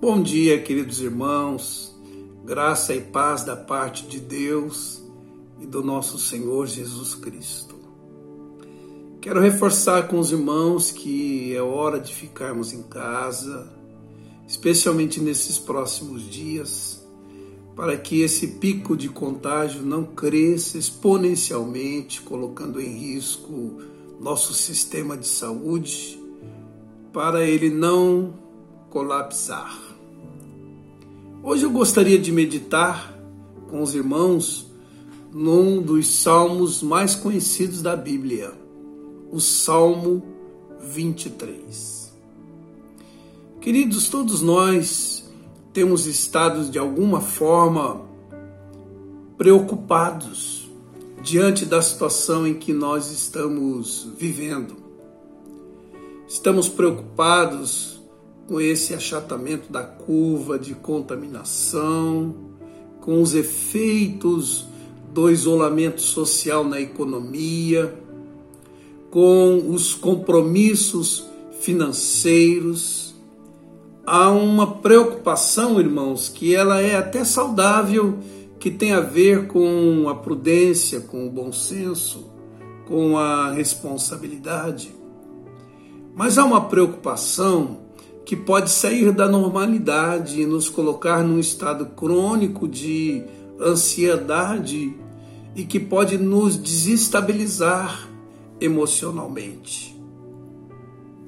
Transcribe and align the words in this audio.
Bom 0.00 0.22
dia, 0.22 0.60
queridos 0.60 1.00
irmãos, 1.00 1.94
graça 2.44 2.94
e 2.94 3.00
paz 3.00 3.42
da 3.42 3.56
parte 3.56 4.06
de 4.06 4.20
Deus 4.20 5.02
e 5.58 5.66
do 5.66 5.82
nosso 5.82 6.18
Senhor 6.18 6.66
Jesus 6.66 7.14
Cristo. 7.14 7.76
Quero 9.20 9.40
reforçar 9.40 10.08
com 10.08 10.18
os 10.18 10.30
irmãos 10.30 10.90
que 10.90 11.54
é 11.56 11.62
hora 11.62 11.98
de 11.98 12.12
ficarmos 12.12 12.72
em 12.74 12.82
casa, 12.82 13.72
especialmente 14.46 15.20
nesses 15.20 15.58
próximos 15.58 16.28
dias, 16.28 17.02
para 17.74 17.96
que 17.96 18.20
esse 18.20 18.48
pico 18.48 18.94
de 18.94 19.08
contágio 19.08 19.82
não 19.82 20.04
cresça 20.04 20.76
exponencialmente, 20.76 22.20
colocando 22.20 22.78
em 22.78 22.92
risco 22.92 23.78
nosso 24.20 24.52
sistema 24.52 25.16
de 25.16 25.26
saúde, 25.26 26.20
para 27.10 27.44
ele 27.44 27.70
não 27.70 28.34
colapsar. 28.90 29.93
Hoje 31.46 31.66
eu 31.66 31.70
gostaria 31.70 32.18
de 32.18 32.32
meditar 32.32 33.14
com 33.68 33.82
os 33.82 33.94
irmãos 33.94 34.72
num 35.30 35.82
dos 35.82 36.22
salmos 36.22 36.82
mais 36.82 37.14
conhecidos 37.14 37.82
da 37.82 37.94
Bíblia, 37.94 38.50
o 39.30 39.38
Salmo 39.38 40.22
23. 40.80 42.14
Queridos, 43.60 44.08
todos 44.08 44.40
nós 44.40 45.30
temos 45.70 46.06
estado 46.06 46.70
de 46.70 46.78
alguma 46.78 47.20
forma 47.20 48.00
preocupados 49.36 50.66
diante 51.22 51.66
da 51.66 51.82
situação 51.82 52.46
em 52.46 52.54
que 52.54 52.72
nós 52.72 53.10
estamos 53.10 54.08
vivendo. 54.16 54.76
Estamos 56.26 56.70
preocupados 56.70 57.93
com 58.46 58.60
esse 58.60 58.94
achatamento 58.94 59.72
da 59.72 59.82
curva 59.82 60.58
de 60.58 60.74
contaminação, 60.74 62.34
com 63.00 63.20
os 63.20 63.34
efeitos 63.34 64.66
do 65.12 65.30
isolamento 65.30 66.00
social 66.00 66.64
na 66.64 66.80
economia, 66.80 67.94
com 69.10 69.70
os 69.70 69.94
compromissos 69.94 71.26
financeiros. 71.60 73.14
Há 74.04 74.30
uma 74.30 74.66
preocupação, 74.66 75.80
irmãos, 75.80 76.28
que 76.28 76.54
ela 76.54 76.80
é 76.80 76.96
até 76.96 77.24
saudável, 77.24 78.18
que 78.58 78.70
tem 78.70 78.92
a 78.92 79.00
ver 79.00 79.46
com 79.46 80.08
a 80.08 80.14
prudência, 80.14 81.00
com 81.00 81.26
o 81.26 81.30
bom 81.30 81.52
senso, 81.52 82.30
com 82.86 83.16
a 83.16 83.52
responsabilidade. 83.52 84.94
Mas 86.14 86.36
há 86.36 86.44
uma 86.44 86.62
preocupação 86.62 87.83
que 88.24 88.34
pode 88.34 88.70
sair 88.70 89.12
da 89.12 89.28
normalidade 89.28 90.40
e 90.40 90.46
nos 90.46 90.68
colocar 90.68 91.22
num 91.22 91.38
estado 91.38 91.86
crônico 91.86 92.66
de 92.66 93.22
ansiedade 93.60 94.96
e 95.54 95.64
que 95.64 95.78
pode 95.78 96.16
nos 96.16 96.56
desestabilizar 96.56 98.08
emocionalmente. 98.60 99.94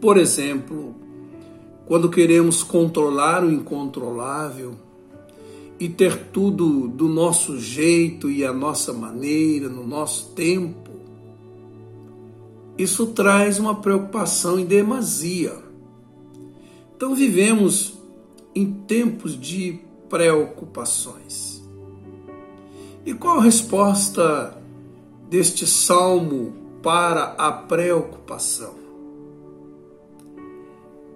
Por 0.00 0.16
exemplo, 0.16 0.94
quando 1.86 2.08
queremos 2.08 2.62
controlar 2.62 3.44
o 3.44 3.52
incontrolável 3.52 4.74
e 5.78 5.88
ter 5.88 6.30
tudo 6.32 6.88
do 6.88 7.08
nosso 7.08 7.58
jeito 7.58 8.30
e 8.30 8.44
a 8.44 8.52
nossa 8.52 8.92
maneira, 8.92 9.68
no 9.68 9.86
nosso 9.86 10.30
tempo, 10.30 10.90
isso 12.78 13.08
traz 13.08 13.58
uma 13.58 13.74
preocupação 13.74 14.58
em 14.58 14.64
demasia 14.64 15.65
então 16.96 17.14
vivemos 17.14 17.98
em 18.54 18.72
tempos 18.72 19.38
de 19.38 19.80
preocupações. 20.08 21.62
E 23.04 23.12
qual 23.12 23.38
a 23.38 23.42
resposta 23.42 24.56
deste 25.28 25.66
salmo 25.66 26.54
para 26.82 27.34
a 27.36 27.52
preocupação? 27.52 28.74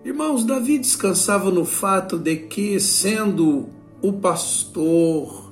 Irmãos, 0.05 0.45
Davi 0.45 0.79
descansava 0.79 1.51
no 1.51 1.65
fato 1.65 2.19
de 2.19 2.37
que, 2.37 2.79
sendo 2.79 3.71
o 4.03 4.13
pastor, 4.13 5.51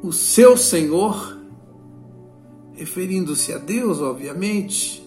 o 0.00 0.12
seu 0.12 0.56
Senhor, 0.56 1.38
referindo-se 2.74 3.52
a 3.52 3.58
Deus, 3.58 4.00
obviamente, 4.00 5.01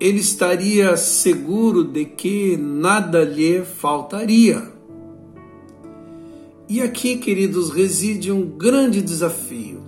ele 0.00 0.18
estaria 0.18 0.96
seguro 0.96 1.84
de 1.84 2.06
que 2.06 2.56
nada 2.56 3.22
lhe 3.22 3.62
faltaria. 3.62 4.72
E 6.66 6.80
aqui, 6.80 7.18
queridos, 7.18 7.68
reside 7.68 8.32
um 8.32 8.46
grande 8.46 9.02
desafio: 9.02 9.82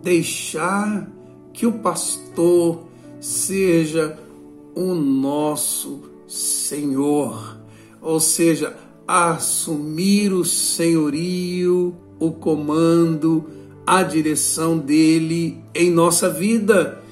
deixar 0.00 1.10
que 1.52 1.66
o 1.66 1.72
pastor 1.72 2.84
seja 3.18 4.16
o 4.76 4.94
nosso 4.94 6.02
Senhor, 6.28 7.58
ou 8.00 8.20
seja, 8.20 8.76
assumir 9.08 10.32
o 10.32 10.44
senhorio, 10.44 11.96
o 12.20 12.30
comando, 12.30 13.44
a 13.84 14.04
direção 14.04 14.78
dele 14.78 15.58
em 15.74 15.90
nossa 15.90 16.30
vida 16.30 17.02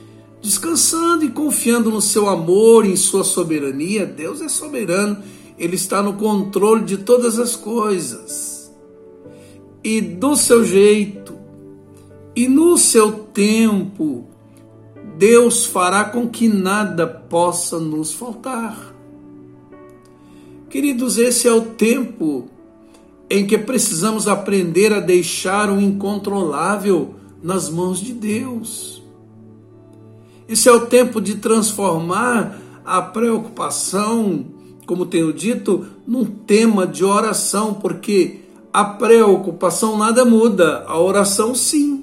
descansando 0.41 1.25
e 1.25 1.31
confiando 1.31 1.91
no 1.91 2.00
seu 2.00 2.28
amor, 2.28 2.84
em 2.84 2.97
sua 2.97 3.25
soberania. 3.25 4.06
Deus 4.06 4.41
é 4.41 4.49
soberano, 4.49 5.22
ele 5.59 5.76
está 5.76 6.03
no 6.03 6.15
controle 6.15 6.84
de 6.84 6.99
todas 6.99 7.38
as 7.38 7.56
coisas. 7.56 8.72
E 9.82 10.00
do 10.00 10.37
seu 10.37 10.65
jeito, 10.65 11.34
e 12.34 12.47
no 12.47 12.77
seu 12.77 13.12
tempo, 13.12 14.27
Deus 15.16 15.66
fará 15.66 16.04
com 16.04 16.28
que 16.28 16.48
nada 16.48 17.06
possa 17.06 17.78
nos 17.78 18.12
faltar. 18.12 18.94
Queridos, 20.71 21.16
esse 21.16 21.48
é 21.48 21.53
o 21.53 21.62
tempo 21.62 22.48
em 23.31 23.47
que 23.47 23.59
precisamos 23.59 24.28
aprender 24.28 24.93
a 24.93 25.00
deixar 25.00 25.71
o 25.71 25.81
incontrolável 25.81 27.15
nas 27.43 27.69
mãos 27.69 28.00
de 28.00 28.12
Deus. 28.12 28.97
Isso 30.48 30.69
é 30.69 30.72
o 30.72 30.86
tempo 30.86 31.20
de 31.20 31.36
transformar 31.36 32.59
a 32.84 33.03
preocupação, 33.03 34.47
como 34.86 35.04
tenho 35.04 35.32
dito, 35.32 35.86
num 36.06 36.25
tema 36.25 36.86
de 36.86 37.04
oração, 37.04 37.75
porque 37.75 38.41
a 38.72 38.84
preocupação 38.84 39.98
nada 39.98 40.25
muda, 40.25 40.84
a 40.86 40.98
oração 40.98 41.54
sim. 41.54 42.03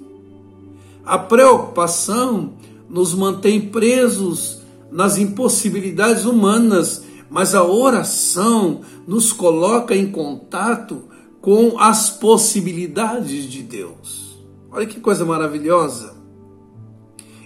A 1.03 1.17
preocupação 1.17 2.53
nos 2.87 3.15
mantém 3.15 3.61
presos 3.61 4.61
nas 4.91 5.17
impossibilidades 5.17 6.25
humanas, 6.25 7.03
mas 7.29 7.55
a 7.55 7.63
oração 7.63 8.81
nos 9.07 9.33
coloca 9.33 9.95
em 9.95 10.11
contato 10.11 11.03
com 11.41 11.79
as 11.79 12.09
possibilidades 12.09 13.49
de 13.49 13.61
Deus. 13.61 14.39
Olha 14.71 14.85
que 14.85 14.99
coisa 14.99 15.25
maravilhosa. 15.25 16.14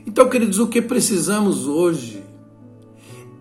Então, 0.09 0.28
queridos, 0.28 0.58
o 0.58 0.66
que 0.66 0.81
precisamos 0.81 1.68
hoje 1.68 2.24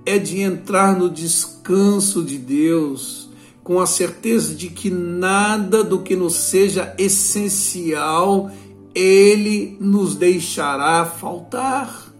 é 0.04 0.18
de 0.18 0.42
entrar 0.42 0.94
no 0.94 1.08
descanso 1.08 2.22
de 2.22 2.36
Deus 2.36 3.30
com 3.64 3.80
a 3.80 3.86
certeza 3.86 4.54
de 4.54 4.68
que 4.68 4.90
nada 4.90 5.82
do 5.82 6.00
que 6.00 6.14
nos 6.14 6.34
seja 6.34 6.94
essencial 6.98 8.50
ele 8.94 9.78
nos 9.80 10.14
deixará 10.14 11.06
faltar. 11.06 12.12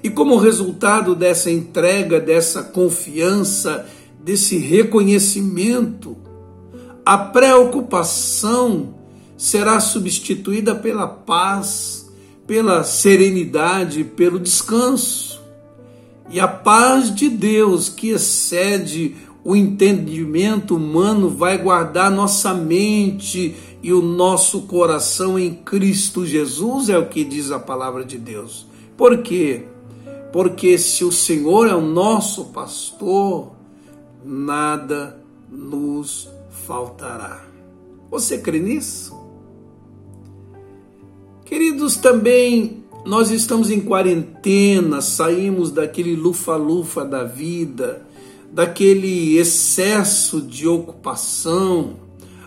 E 0.00 0.08
como 0.08 0.36
resultado 0.36 1.16
dessa 1.16 1.50
entrega, 1.50 2.20
dessa 2.20 2.62
confiança, 2.62 3.88
desse 4.22 4.56
reconhecimento, 4.56 6.16
a 7.04 7.18
preocupação 7.18 8.94
será 9.36 9.80
substituída 9.80 10.76
pela 10.76 11.08
paz 11.08 11.97
pela 12.48 12.82
serenidade, 12.82 14.02
pelo 14.02 14.40
descanso. 14.40 15.38
E 16.30 16.40
a 16.40 16.48
paz 16.48 17.14
de 17.14 17.28
Deus, 17.28 17.90
que 17.90 18.08
excede 18.08 19.14
o 19.44 19.54
entendimento 19.54 20.74
humano, 20.74 21.28
vai 21.28 21.58
guardar 21.58 22.10
nossa 22.10 22.54
mente 22.54 23.54
e 23.82 23.92
o 23.92 24.00
nosso 24.00 24.62
coração 24.62 25.38
em 25.38 25.54
Cristo 25.54 26.26
Jesus, 26.26 26.88
é 26.88 26.98
o 26.98 27.06
que 27.06 27.22
diz 27.22 27.50
a 27.50 27.58
palavra 27.58 28.02
de 28.02 28.16
Deus. 28.16 28.66
Por 28.96 29.18
quê? 29.18 29.66
Porque 30.32 30.78
se 30.78 31.04
o 31.04 31.12
Senhor 31.12 31.68
é 31.68 31.74
o 31.74 31.80
nosso 31.82 32.46
pastor, 32.46 33.52
nada 34.24 35.22
nos 35.50 36.30
faltará. 36.66 37.44
Você 38.10 38.38
crê 38.38 38.58
nisso? 38.58 39.17
Queridos, 41.48 41.96
também 41.96 42.84
nós 43.06 43.30
estamos 43.30 43.70
em 43.70 43.80
quarentena, 43.80 45.00
saímos 45.00 45.70
daquele 45.70 46.14
lufa-lufa 46.14 47.06
da 47.06 47.24
vida, 47.24 48.02
daquele 48.52 49.38
excesso 49.38 50.42
de 50.42 50.68
ocupação, 50.68 51.94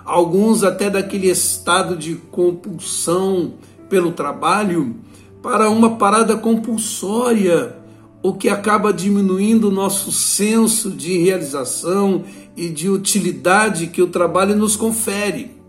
alguns 0.05 0.63
até 0.63 0.87
daquele 0.87 1.31
estado 1.31 1.97
de 1.97 2.13
compulsão 2.13 3.55
pelo 3.89 4.11
trabalho, 4.11 4.97
para 5.41 5.67
uma 5.71 5.97
parada 5.97 6.37
compulsória, 6.37 7.75
o 8.21 8.33
que 8.35 8.49
acaba 8.49 8.93
diminuindo 8.93 9.69
o 9.69 9.71
nosso 9.71 10.11
senso 10.11 10.91
de 10.91 11.17
realização 11.17 12.23
e 12.55 12.69
de 12.69 12.87
utilidade 12.87 13.87
que 13.87 13.99
o 14.03 14.07
trabalho 14.07 14.55
nos 14.55 14.75
confere. 14.75 15.59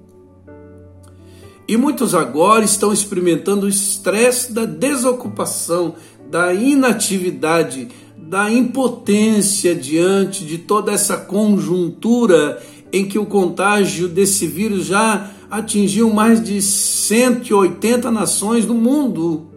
E 1.67 1.77
muitos 1.77 2.15
agora 2.15 2.65
estão 2.65 2.93
experimentando 2.93 3.67
o 3.67 3.69
estresse 3.69 4.53
da 4.53 4.65
desocupação, 4.65 5.95
da 6.31 6.53
inatividade, 6.53 7.89
da 8.17 8.51
impotência 8.51 9.75
diante 9.75 10.45
de 10.45 10.59
toda 10.59 10.93
essa 10.93 11.17
conjuntura 11.17 12.63
em 12.93 13.07
que 13.07 13.19
o 13.19 13.27
contágio 13.27 14.09
desse 14.09 14.47
vírus 14.47 14.87
já 14.87 15.31
atingiu 15.51 16.13
mais 16.13 16.43
de 16.43 16.61
180 16.61 18.11
nações 18.11 18.65
do 18.65 18.75
mundo. 18.75 19.49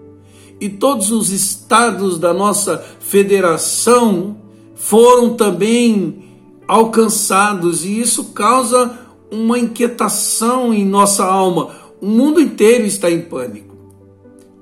E 0.60 0.70
todos 0.70 1.12
os 1.12 1.32
estados 1.32 2.18
da 2.18 2.34
nossa 2.34 2.84
federação 3.00 4.38
foram 4.76 5.36
também 5.36 6.24
alcançados, 6.68 7.86
e 7.86 8.00
isso 8.00 8.26
causa 8.26 9.00
uma 9.32 9.60
inquietação 9.60 10.74
em 10.74 10.86
nossa 10.86 11.26
alma. 11.26 11.70
O 12.06 12.08
mundo 12.08 12.40
inteiro 12.40 12.86
está 12.86 13.10
em 13.10 13.20
pânico. 13.20 13.76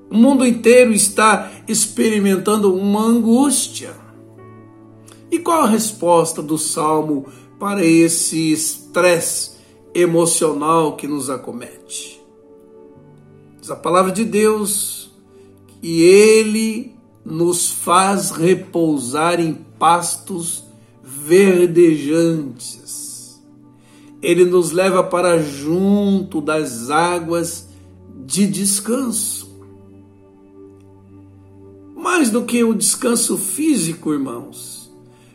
O 0.10 0.16
mundo 0.16 0.46
inteiro 0.46 0.94
está 0.94 1.52
experimentando 1.68 2.74
uma 2.74 3.04
angústia. 3.04 3.94
E 5.30 5.38
qual 5.40 5.64
a 5.64 5.68
resposta 5.68 6.42
do 6.42 6.58
salmo 6.58 7.26
para 7.60 7.86
esse 7.86 8.54
estresse 8.54 9.58
emocional 9.94 10.96
que 10.96 11.06
nos 11.06 11.30
acomete? 11.30 12.24
Diz 13.60 13.70
a 13.70 13.76
palavra 13.76 14.14
de 14.14 14.24
Deus 14.24 15.12
que 15.82 16.02
ele 16.02 16.96
nos 17.26 17.74
faz 17.74 18.32
repousar 18.32 19.42
em 19.42 19.54
pastos 19.78 20.64
verdejantes 21.04 23.03
ele 24.24 24.46
nos 24.46 24.72
leva 24.72 25.04
para 25.04 25.38
junto 25.38 26.40
das 26.40 26.90
águas 26.90 27.68
de 28.26 28.48
descanso. 28.48 29.54
Mais 31.94 32.30
do 32.30 32.44
que 32.44 32.64
o 32.64 32.74
descanso 32.74 33.38
físico, 33.38 34.14
irmãos, 34.14 34.90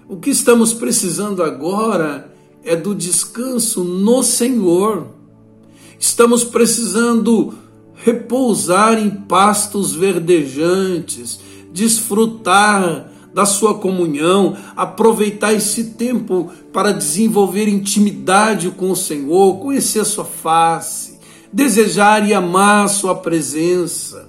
o 0.08 0.17
que 0.17 0.31
estamos 0.31 0.73
precisando 0.73 1.43
agora 1.43 2.35
é 2.64 2.75
do 2.75 2.94
descanso 2.94 3.85
no 3.85 4.23
Senhor. 4.23 5.08
Estamos 5.99 6.43
precisando 6.43 7.52
repousar 7.94 8.99
em 8.99 9.11
pastos 9.11 9.93
verdejantes, 9.93 11.38
desfrutar 11.70 13.12
da 13.38 13.46
sua 13.46 13.75
comunhão, 13.75 14.56
aproveitar 14.76 15.52
esse 15.52 15.90
tempo 15.90 16.50
para 16.73 16.90
desenvolver 16.90 17.69
intimidade 17.69 18.69
com 18.70 18.90
o 18.90 18.96
Senhor, 18.96 19.61
conhecer 19.61 20.00
a 20.00 20.05
sua 20.05 20.25
face, 20.25 21.20
desejar 21.52 22.29
e 22.29 22.35
amar 22.35 22.87
a 22.87 22.88
sua 22.88 23.14
presença. 23.14 24.29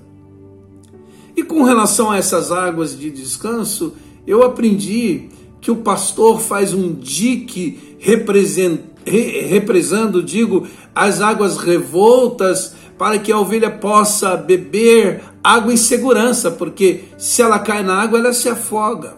E 1.36 1.42
com 1.42 1.64
relação 1.64 2.12
a 2.12 2.18
essas 2.18 2.52
águas 2.52 2.96
de 2.96 3.10
descanso, 3.10 3.94
eu 4.28 4.44
aprendi 4.44 5.30
que 5.60 5.72
o 5.72 5.78
pastor 5.78 6.40
faz 6.40 6.72
um 6.72 6.94
dique 6.94 7.98
represando, 7.98 10.22
digo, 10.22 10.68
as 10.94 11.20
águas 11.20 11.58
revoltas 11.58 12.76
para 13.00 13.18
que 13.18 13.32
a 13.32 13.40
ovelha 13.40 13.72
possa 13.72 14.36
beber 14.36 15.24
água 15.42 15.72
em 15.72 15.78
segurança, 15.78 16.52
porque 16.52 17.06
se 17.18 17.42
ela 17.42 17.58
cai 17.58 17.82
na 17.82 17.94
água, 17.96 18.20
ela 18.20 18.34
se 18.34 18.50
afoga. 18.50 19.16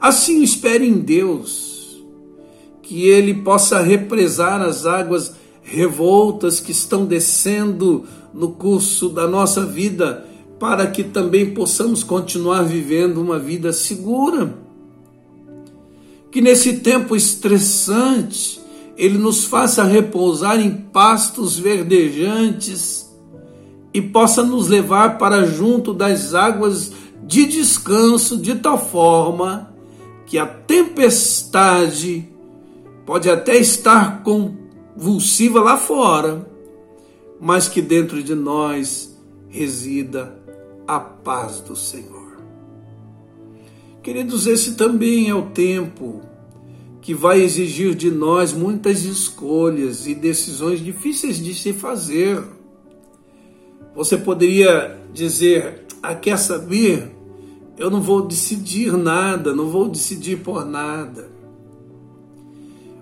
Assim, 0.00 0.40
espere 0.40 0.86
em 0.86 1.00
Deus 1.00 2.00
que 2.80 3.08
Ele 3.08 3.34
possa 3.34 3.80
represar 3.80 4.62
as 4.62 4.86
águas 4.86 5.34
revoltas 5.60 6.60
que 6.60 6.70
estão 6.70 7.04
descendo 7.04 8.04
no 8.32 8.52
curso 8.52 9.08
da 9.08 9.26
nossa 9.26 9.66
vida, 9.66 10.26
para 10.60 10.86
que 10.86 11.02
também 11.02 11.52
possamos 11.54 12.04
continuar 12.04 12.62
vivendo 12.62 13.20
uma 13.20 13.38
vida 13.38 13.72
segura. 13.72 14.54
Que 16.30 16.40
nesse 16.40 16.74
tempo 16.74 17.16
estressante, 17.16 18.60
ele 18.98 19.16
nos 19.16 19.44
faça 19.44 19.84
repousar 19.84 20.58
em 20.58 20.72
pastos 20.72 21.56
verdejantes 21.56 23.08
e 23.94 24.02
possa 24.02 24.42
nos 24.42 24.66
levar 24.66 25.18
para 25.18 25.46
junto 25.46 25.94
das 25.94 26.34
águas 26.34 26.90
de 27.22 27.46
descanso, 27.46 28.36
de 28.36 28.56
tal 28.56 28.76
forma 28.76 29.72
que 30.26 30.36
a 30.36 30.46
tempestade 30.46 32.28
pode 33.06 33.30
até 33.30 33.56
estar 33.56 34.24
convulsiva 34.24 35.60
lá 35.60 35.76
fora, 35.76 36.50
mas 37.40 37.68
que 37.68 37.80
dentro 37.80 38.20
de 38.20 38.34
nós 38.34 39.16
resida 39.48 40.36
a 40.88 40.98
paz 40.98 41.60
do 41.60 41.76
Senhor. 41.76 42.36
Queridos, 44.02 44.48
esse 44.48 44.74
também 44.74 45.28
é 45.28 45.34
o 45.34 45.42
tempo 45.50 46.20
que 47.08 47.14
vai 47.14 47.40
exigir 47.40 47.94
de 47.94 48.10
nós 48.10 48.52
muitas 48.52 49.02
escolhas 49.02 50.06
e 50.06 50.14
decisões 50.14 50.78
difíceis 50.78 51.42
de 51.42 51.54
se 51.54 51.72
fazer. 51.72 52.44
Você 53.96 54.18
poderia 54.18 55.00
dizer: 55.10 55.86
ah, 56.02 56.14
quer 56.14 56.38
saber? 56.38 57.10
Eu 57.78 57.88
não 57.88 58.02
vou 58.02 58.26
decidir 58.26 58.92
nada, 58.92 59.54
não 59.54 59.70
vou 59.70 59.88
decidir 59.88 60.40
por 60.40 60.66
nada. 60.66 61.30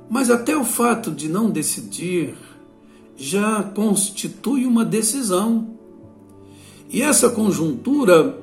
Mas 0.08 0.31
até 0.31 0.56
o 0.56 0.64
fato 0.64 1.11
de 1.11 1.29
não 1.29 1.50
decidir 1.50 2.37
já 3.17 3.61
constitui 3.61 4.67
uma 4.67 4.85
decisão. 4.85 5.67
E 6.88 7.03
essa 7.03 7.29
conjuntura 7.29 8.38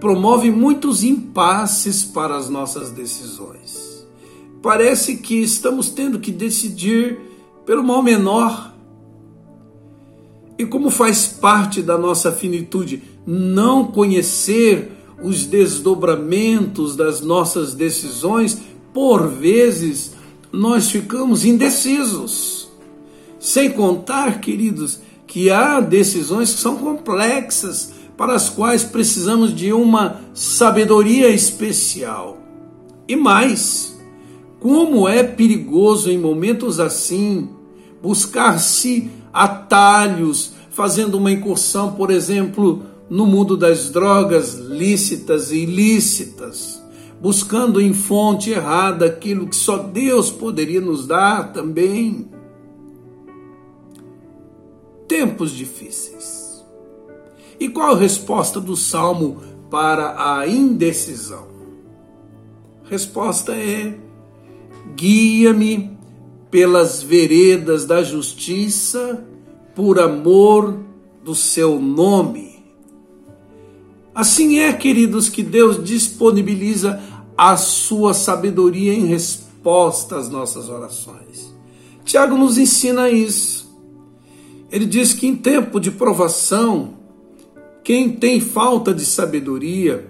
promove 0.00 0.50
muitos 0.50 1.04
impasses 1.04 2.02
para 2.02 2.34
as 2.34 2.48
nossas 2.48 2.90
decisões 2.90 3.91
parece 4.62 5.16
que 5.16 5.42
estamos 5.42 5.90
tendo 5.90 6.20
que 6.20 6.30
decidir 6.30 7.18
pelo 7.66 7.82
mal 7.82 8.02
menor. 8.02 8.72
E 10.58 10.64
como 10.64 10.90
faz 10.90 11.26
parte 11.26 11.82
da 11.82 11.98
nossa 11.98 12.30
finitude 12.30 13.02
não 13.26 13.84
conhecer 13.84 14.92
os 15.22 15.44
desdobramentos 15.44 16.96
das 16.96 17.20
nossas 17.20 17.74
decisões, 17.74 18.58
por 18.92 19.28
vezes 19.28 20.12
nós 20.52 20.90
ficamos 20.90 21.44
indecisos. 21.44 22.68
Sem 23.40 23.70
contar, 23.70 24.40
queridos, 24.40 25.00
que 25.26 25.50
há 25.50 25.80
decisões 25.80 26.52
que 26.54 26.60
são 26.60 26.76
complexas, 26.76 27.92
para 28.16 28.34
as 28.34 28.48
quais 28.48 28.84
precisamos 28.84 29.54
de 29.54 29.72
uma 29.72 30.20
sabedoria 30.34 31.28
especial. 31.28 32.38
E 33.08 33.16
mais, 33.16 33.91
como 34.62 35.08
é 35.08 35.24
perigoso 35.24 36.08
em 36.08 36.16
momentos 36.16 36.78
assim 36.78 37.48
buscar-se 38.00 39.10
atalhos, 39.32 40.52
fazendo 40.70 41.18
uma 41.18 41.32
incursão, 41.32 41.92
por 41.92 42.12
exemplo, 42.12 42.84
no 43.10 43.26
mundo 43.26 43.56
das 43.56 43.90
drogas 43.90 44.54
lícitas 44.54 45.50
e 45.50 45.64
ilícitas, 45.64 46.80
buscando 47.20 47.80
em 47.80 47.92
fonte 47.92 48.50
errada 48.50 49.06
aquilo 49.06 49.48
que 49.48 49.56
só 49.56 49.78
Deus 49.78 50.30
poderia 50.30 50.80
nos 50.80 51.08
dar 51.08 51.52
também. 51.52 52.30
Tempos 55.08 55.50
difíceis. 55.50 56.64
E 57.58 57.68
qual 57.68 57.94
a 57.94 57.98
resposta 57.98 58.60
do 58.60 58.76
salmo 58.76 59.42
para 59.68 60.38
a 60.38 60.46
indecisão? 60.46 61.52
resposta 62.92 63.54
é 63.54 63.94
guia-me 64.96 65.96
pelas 66.50 67.02
veredas 67.02 67.84
da 67.86 68.02
justiça, 68.02 69.26
por 69.74 69.98
amor 69.98 70.78
do 71.24 71.34
seu 71.34 71.80
nome. 71.80 72.62
Assim 74.14 74.58
é, 74.58 74.72
queridos, 74.72 75.28
que 75.28 75.42
Deus 75.42 75.82
disponibiliza 75.82 77.00
a 77.36 77.56
sua 77.56 78.12
sabedoria 78.12 78.92
em 78.92 79.06
resposta 79.06 80.16
às 80.16 80.28
nossas 80.28 80.68
orações. 80.68 81.54
Tiago 82.04 82.36
nos 82.36 82.58
ensina 82.58 83.10
isso. 83.10 83.72
Ele 84.70 84.84
diz 84.84 85.14
que 85.14 85.26
em 85.26 85.36
tempo 85.36 85.80
de 85.80 85.90
provação, 85.90 86.94
quem 87.82 88.10
tem 88.10 88.40
falta 88.40 88.92
de 88.92 89.04
sabedoria 89.04 90.06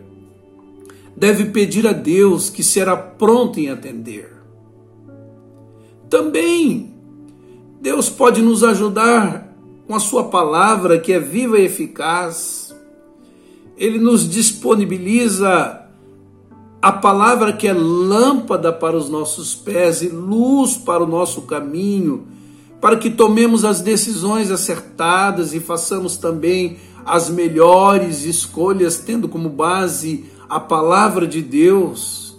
deve 1.16 1.46
pedir 1.46 1.86
a 1.86 1.92
Deus 1.92 2.50
que 2.50 2.62
será 2.62 2.96
pronto 2.96 3.60
em 3.60 3.68
atender. 3.68 4.31
Também 6.12 6.92
Deus 7.80 8.10
pode 8.10 8.42
nos 8.42 8.62
ajudar 8.62 9.50
com 9.86 9.94
a 9.94 9.98
Sua 9.98 10.24
palavra 10.24 10.98
que 10.98 11.10
é 11.10 11.18
viva 11.18 11.58
e 11.58 11.64
eficaz. 11.64 12.76
Ele 13.78 13.98
nos 13.98 14.28
disponibiliza 14.28 15.86
a 16.82 16.92
palavra 16.92 17.54
que 17.54 17.66
é 17.66 17.72
lâmpada 17.72 18.70
para 18.70 18.94
os 18.94 19.08
nossos 19.08 19.54
pés 19.54 20.02
e 20.02 20.08
luz 20.08 20.76
para 20.76 21.02
o 21.02 21.06
nosso 21.06 21.42
caminho, 21.42 22.26
para 22.78 22.98
que 22.98 23.08
tomemos 23.08 23.64
as 23.64 23.80
decisões 23.80 24.50
acertadas 24.50 25.54
e 25.54 25.60
façamos 25.60 26.18
também 26.18 26.76
as 27.06 27.30
melhores 27.30 28.26
escolhas, 28.26 28.98
tendo 28.98 29.30
como 29.30 29.48
base 29.48 30.26
a 30.46 30.60
palavra 30.60 31.26
de 31.26 31.40
Deus. 31.40 32.36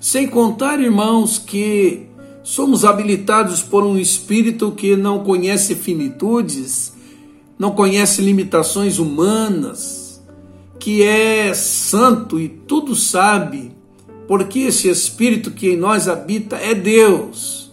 Sem 0.00 0.26
contar, 0.26 0.80
irmãos, 0.80 1.38
que 1.38 2.08
somos 2.42 2.84
habilitados 2.84 3.62
por 3.62 3.84
um 3.84 3.98
espírito 3.98 4.72
que 4.72 4.96
não 4.96 5.20
conhece 5.20 5.74
finitudes, 5.74 6.92
não 7.58 7.70
conhece 7.70 8.20
limitações 8.20 8.98
humanas, 8.98 10.22
que 10.78 11.02
é 11.02 11.54
santo 11.54 12.40
e 12.40 12.48
tudo 12.48 12.96
sabe, 12.96 13.72
porque 14.26 14.60
esse 14.60 14.88
espírito 14.88 15.50
que 15.50 15.70
em 15.70 15.76
nós 15.76 16.08
habita 16.08 16.56
é 16.56 16.74
Deus. 16.74 17.70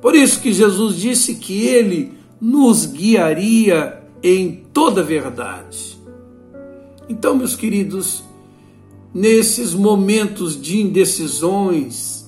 Por 0.00 0.14
isso 0.14 0.40
que 0.40 0.52
Jesus 0.52 0.96
disse 0.96 1.34
que 1.34 1.66
ele 1.66 2.14
nos 2.40 2.86
guiaria 2.86 4.02
em 4.22 4.64
toda 4.72 5.02
verdade. 5.02 5.98
Então, 7.08 7.36
meus 7.36 7.54
queridos, 7.54 8.24
nesses 9.12 9.74
momentos 9.74 10.60
de 10.60 10.80
indecisões, 10.80 12.21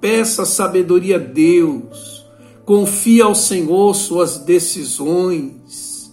peça 0.00 0.46
sabedoria 0.46 1.16
a 1.16 1.18
Deus, 1.18 2.26
confie 2.64 3.20
ao 3.20 3.34
Senhor 3.34 3.94
suas 3.94 4.38
decisões. 4.38 6.10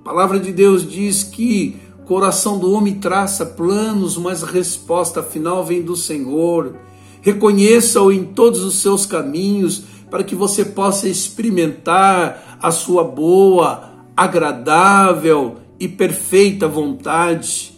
A 0.00 0.04
palavra 0.04 0.38
de 0.38 0.52
Deus 0.52 0.88
diz 0.88 1.22
que 1.22 1.76
o 2.00 2.02
coração 2.04 2.58
do 2.58 2.72
homem 2.72 2.96
traça 2.96 3.46
planos, 3.46 4.16
mas 4.16 4.42
a 4.42 4.46
resposta 4.46 5.22
final 5.22 5.64
vem 5.64 5.82
do 5.82 5.96
Senhor. 5.96 6.76
Reconheça-o 7.22 8.12
em 8.12 8.24
todos 8.24 8.62
os 8.62 8.78
seus 8.78 9.06
caminhos, 9.06 9.84
para 10.10 10.24
que 10.24 10.34
você 10.34 10.64
possa 10.64 11.08
experimentar 11.08 12.58
a 12.60 12.70
sua 12.72 13.04
boa, 13.04 13.90
agradável 14.16 15.56
e 15.78 15.86
perfeita 15.86 16.66
vontade. 16.66 17.72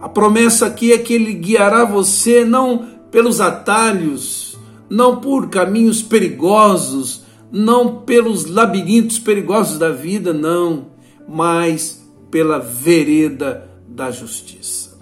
A 0.00 0.08
promessa 0.08 0.66
aqui 0.66 0.92
é 0.92 0.98
que 0.98 1.14
ele 1.14 1.32
guiará 1.32 1.84
você 1.84 2.44
não 2.44 2.88
pelos 3.10 3.40
atalhos, 3.40 4.49
não 4.90 5.20
por 5.20 5.48
caminhos 5.48 6.02
perigosos, 6.02 7.22
não 7.52 8.00
pelos 8.02 8.46
labirintos 8.46 9.20
perigosos 9.20 9.78
da 9.78 9.90
vida, 9.90 10.32
não, 10.32 10.88
mas 11.28 12.04
pela 12.28 12.58
vereda 12.58 13.70
da 13.88 14.10
justiça. 14.10 14.98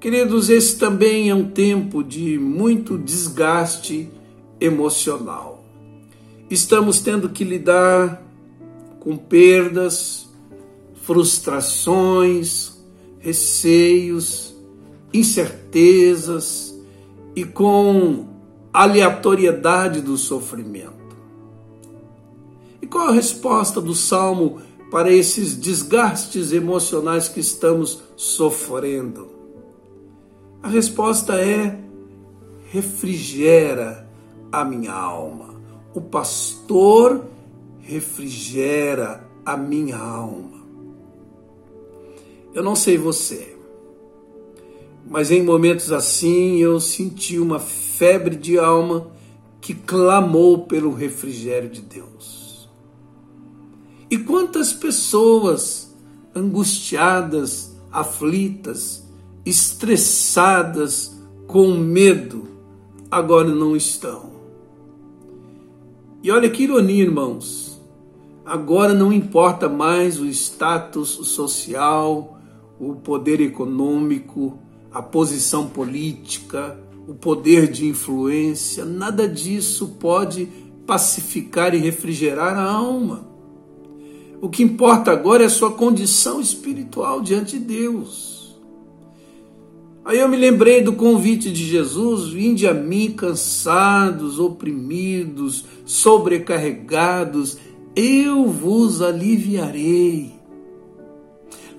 Queridos, 0.00 0.50
esse 0.50 0.76
também 0.76 1.30
é 1.30 1.34
um 1.34 1.48
tempo 1.48 2.02
de 2.02 2.36
muito 2.38 2.98
desgaste 2.98 4.10
emocional. 4.60 5.64
Estamos 6.50 7.00
tendo 7.00 7.28
que 7.28 7.44
lidar 7.44 8.20
com 8.98 9.16
perdas, 9.16 10.28
frustrações, 11.02 12.72
receios, 13.20 14.56
incertezas 15.14 16.61
e 17.34 17.44
com 17.44 18.26
aleatoriedade 18.72 20.00
do 20.00 20.16
sofrimento. 20.16 20.92
E 22.80 22.86
qual 22.86 23.08
a 23.08 23.12
resposta 23.12 23.80
do 23.80 23.94
salmo 23.94 24.60
para 24.90 25.10
esses 25.10 25.56
desgastes 25.56 26.52
emocionais 26.52 27.28
que 27.28 27.40
estamos 27.40 28.02
sofrendo? 28.16 29.30
A 30.62 30.68
resposta 30.68 31.34
é: 31.34 31.78
refrigera 32.70 34.08
a 34.50 34.64
minha 34.64 34.92
alma. 34.92 35.54
O 35.94 36.00
pastor 36.00 37.24
refrigera 37.80 39.26
a 39.44 39.56
minha 39.56 39.98
alma. 39.98 40.62
Eu 42.54 42.62
não 42.62 42.76
sei 42.76 42.96
você, 42.96 43.51
mas 45.08 45.30
em 45.30 45.42
momentos 45.42 45.92
assim 45.92 46.58
eu 46.58 46.80
senti 46.80 47.38
uma 47.38 47.58
febre 47.58 48.36
de 48.36 48.58
alma 48.58 49.08
que 49.60 49.74
clamou 49.74 50.66
pelo 50.66 50.92
refrigério 50.92 51.68
de 51.68 51.80
Deus. 51.80 52.68
E 54.10 54.18
quantas 54.18 54.72
pessoas 54.72 55.94
angustiadas, 56.34 57.76
aflitas, 57.90 59.04
estressadas, 59.44 61.16
com 61.46 61.74
medo, 61.76 62.48
agora 63.10 63.48
não 63.48 63.76
estão. 63.76 64.32
E 66.22 66.30
olha 66.30 66.48
que 66.48 66.62
ironia, 66.62 67.02
irmãos. 67.02 67.80
Agora 68.44 68.94
não 68.94 69.12
importa 69.12 69.68
mais 69.68 70.18
o 70.18 70.26
status 70.26 71.10
social, 71.28 72.38
o 72.78 72.94
poder 72.96 73.40
econômico, 73.40 74.58
a 74.92 75.02
posição 75.02 75.68
política, 75.68 76.78
o 77.08 77.14
poder 77.14 77.68
de 77.68 77.86
influência, 77.86 78.84
nada 78.84 79.26
disso 79.26 79.96
pode 79.98 80.48
pacificar 80.86 81.74
e 81.74 81.78
refrigerar 81.78 82.56
a 82.56 82.70
alma. 82.70 83.26
O 84.40 84.48
que 84.48 84.62
importa 84.62 85.12
agora 85.12 85.44
é 85.44 85.46
a 85.46 85.50
sua 85.50 85.72
condição 85.72 86.40
espiritual 86.40 87.20
diante 87.20 87.58
de 87.58 87.64
Deus. 87.64 88.60
Aí 90.04 90.18
eu 90.18 90.28
me 90.28 90.36
lembrei 90.36 90.82
do 90.82 90.92
convite 90.94 91.50
de 91.52 91.64
Jesus: 91.64 92.28
vinde 92.28 92.66
a 92.66 92.74
mim 92.74 93.12
cansados, 93.12 94.40
oprimidos, 94.40 95.64
sobrecarregados, 95.84 97.56
eu 97.94 98.48
vos 98.48 99.00
aliviarei. 99.00 100.32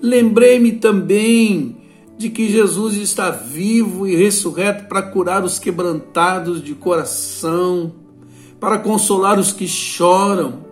Lembrei-me 0.00 0.72
também 0.72 1.83
de 2.16 2.30
que 2.30 2.48
Jesus 2.48 2.94
está 2.96 3.30
vivo 3.30 4.06
e 4.06 4.14
ressurreto 4.14 4.84
para 4.84 5.02
curar 5.02 5.44
os 5.44 5.58
quebrantados 5.58 6.62
de 6.62 6.74
coração, 6.74 7.92
para 8.60 8.78
consolar 8.78 9.38
os 9.38 9.52
que 9.52 9.66
choram, 9.66 10.64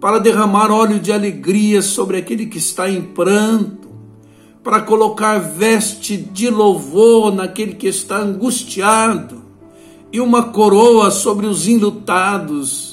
para 0.00 0.18
derramar 0.18 0.70
óleo 0.70 0.98
de 0.98 1.12
alegria 1.12 1.82
sobre 1.82 2.16
aquele 2.16 2.46
que 2.46 2.58
está 2.58 2.90
em 2.90 3.02
pranto, 3.02 3.88
para 4.62 4.80
colocar 4.80 5.38
veste 5.38 6.16
de 6.16 6.48
louvor 6.48 7.34
naquele 7.34 7.74
que 7.74 7.86
está 7.86 8.18
angustiado 8.18 9.44
e 10.10 10.20
uma 10.20 10.44
coroa 10.44 11.10
sobre 11.10 11.46
os 11.46 11.66
enlutados 11.66 12.83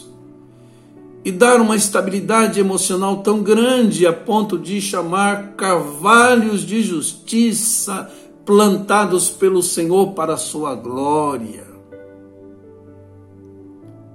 e 1.24 1.32
dar 1.32 1.62
uma 1.62 1.76
estabilidade 1.76 2.60
emocional 2.60 3.18
tão 3.22 3.44
grande 3.44 4.08
a 4.08 4.14
ponto 4.14 4.58
de 4.58 4.82
chamar 4.82 5.54
carvalhos 5.56 6.66
de 6.66 6.82
justiça 6.82 8.12
plantados 8.46 9.30
pelo 9.30 9.62
Senhor 9.62 10.14
para 10.14 10.34
a 10.34 10.38
sua 10.38 10.74
glória. 10.74 11.66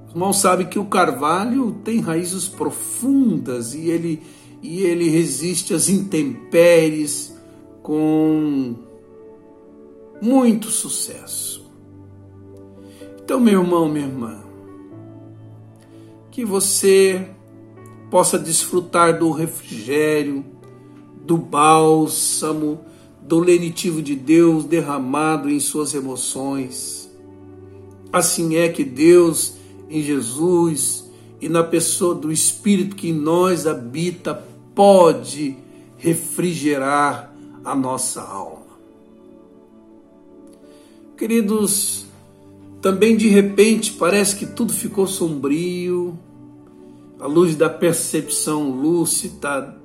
O 0.06 0.10
irmão 0.10 0.32
sabe 0.32 0.64
que 0.64 0.78
o 0.78 0.86
carvalho 0.86 1.72
tem 1.84 2.00
raízes 2.00 2.48
profundas 2.48 3.75
e 3.75 3.88
ele, 3.88 4.22
e 4.60 4.82
ele 4.82 5.08
resiste 5.08 5.75
às 5.75 5.88
intempéries 5.88 7.36
com 7.82 8.75
muito 10.20 10.70
sucesso. 10.70 11.70
Então, 13.22 13.38
meu 13.38 13.60
irmão, 13.60 13.88
minha 13.88 14.06
irmã, 14.06 14.45
que 16.37 16.45
você 16.45 17.31
possa 18.11 18.38
desfrutar 18.38 19.19
do 19.19 19.31
refrigério, 19.31 20.45
do 21.25 21.38
bálsamo, 21.38 22.78
do 23.23 23.38
lenitivo 23.38 24.02
de 24.02 24.14
Deus 24.14 24.66
derramado 24.66 25.49
em 25.49 25.59
suas 25.59 25.95
emoções. 25.95 27.11
Assim 28.12 28.57
é 28.57 28.69
que 28.69 28.85
Deus, 28.85 29.55
em 29.88 30.02
Jesus 30.02 31.11
e 31.40 31.49
na 31.49 31.64
pessoa 31.64 32.14
do 32.14 32.31
Espírito 32.31 32.97
que 32.97 33.09
em 33.09 33.14
nós 33.14 33.66
habita, 33.66 34.47
pode 34.75 35.57
refrigerar 35.97 37.35
a 37.64 37.75
nossa 37.75 38.21
alma. 38.21 38.76
Queridos, 41.16 42.05
também 42.83 43.16
de 43.16 43.26
repente 43.28 43.95
parece 43.95 44.37
que 44.37 44.45
tudo 44.45 44.75
ficou 44.75 45.07
sombrio, 45.07 46.19
à 47.18 47.26
luz 47.26 47.56
da 47.56 47.68
percepção 47.68 48.70
lúcida, 48.70 49.76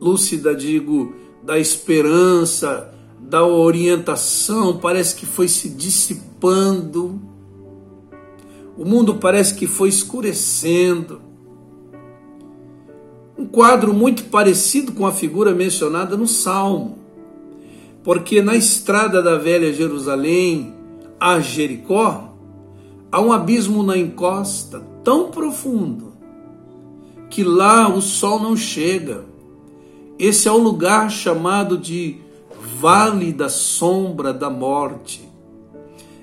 lúcida, 0.00 0.54
digo, 0.54 1.14
da 1.42 1.58
esperança, 1.58 2.92
da 3.20 3.44
orientação 3.44 4.78
parece 4.78 5.14
que 5.16 5.26
foi 5.26 5.48
se 5.48 5.68
dissipando, 5.68 7.20
o 8.76 8.84
mundo 8.84 9.14
parece 9.16 9.54
que 9.54 9.66
foi 9.66 9.88
escurecendo. 9.88 11.22
Um 13.38 13.46
quadro 13.46 13.92
muito 13.92 14.24
parecido 14.24 14.92
com 14.92 15.06
a 15.06 15.12
figura 15.12 15.54
mencionada 15.54 16.16
no 16.16 16.26
Salmo, 16.26 16.98
porque 18.02 18.40
na 18.40 18.54
estrada 18.56 19.22
da 19.22 19.36
velha 19.36 19.72
Jerusalém 19.72 20.74
a 21.18 21.40
Jericó 21.40 22.34
há 23.10 23.20
um 23.20 23.32
abismo 23.32 23.82
na 23.82 23.96
encosta 23.96 24.80
tão 25.02 25.30
profundo 25.30 26.05
que 27.30 27.42
lá 27.42 27.88
o 27.88 28.00
sol 28.00 28.40
não 28.40 28.56
chega. 28.56 29.24
Esse 30.18 30.48
é 30.48 30.52
o 30.52 30.58
lugar 30.58 31.10
chamado 31.10 31.76
de 31.76 32.16
Vale 32.80 33.32
da 33.32 33.48
Sombra 33.48 34.32
da 34.32 34.48
Morte. 34.48 35.28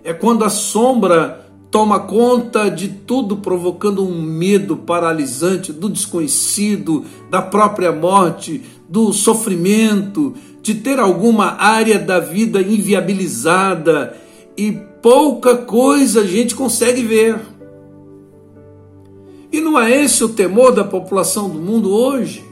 É 0.04 0.14
quando 0.14 0.44
a 0.44 0.50
sombra 0.50 1.44
toma 1.72 2.02
conta 2.02 2.70
de 2.70 2.88
tudo, 2.88 3.38
provocando 3.38 4.06
um 4.06 4.22
medo 4.22 4.78
paralisante 4.78 5.74
do 5.74 5.90
desconhecido, 5.90 7.04
da 7.32 7.42
própria 7.42 7.92
morte, 7.92 8.62
do 8.88 9.12
sofrimento, 9.12 10.36
de 10.62 10.76
ter 10.76 11.00
alguma 11.00 11.54
área 11.60 11.98
da 11.98 12.20
vida 12.20 12.62
inviabilizada 12.62 14.16
e 14.56 14.72
pouca 15.02 15.58
coisa 15.58 16.22
a 16.22 16.28
gente 16.28 16.54
consegue 16.54 17.02
ver. 17.02 17.40
E 19.54 19.62
não 19.62 19.80
é 19.80 20.04
esse 20.04 20.24
o 20.24 20.30
temor 20.30 20.72
da 20.72 20.84
população 20.84 21.48
do 21.48 21.60
mundo 21.60 21.92
hoje? 21.92 22.44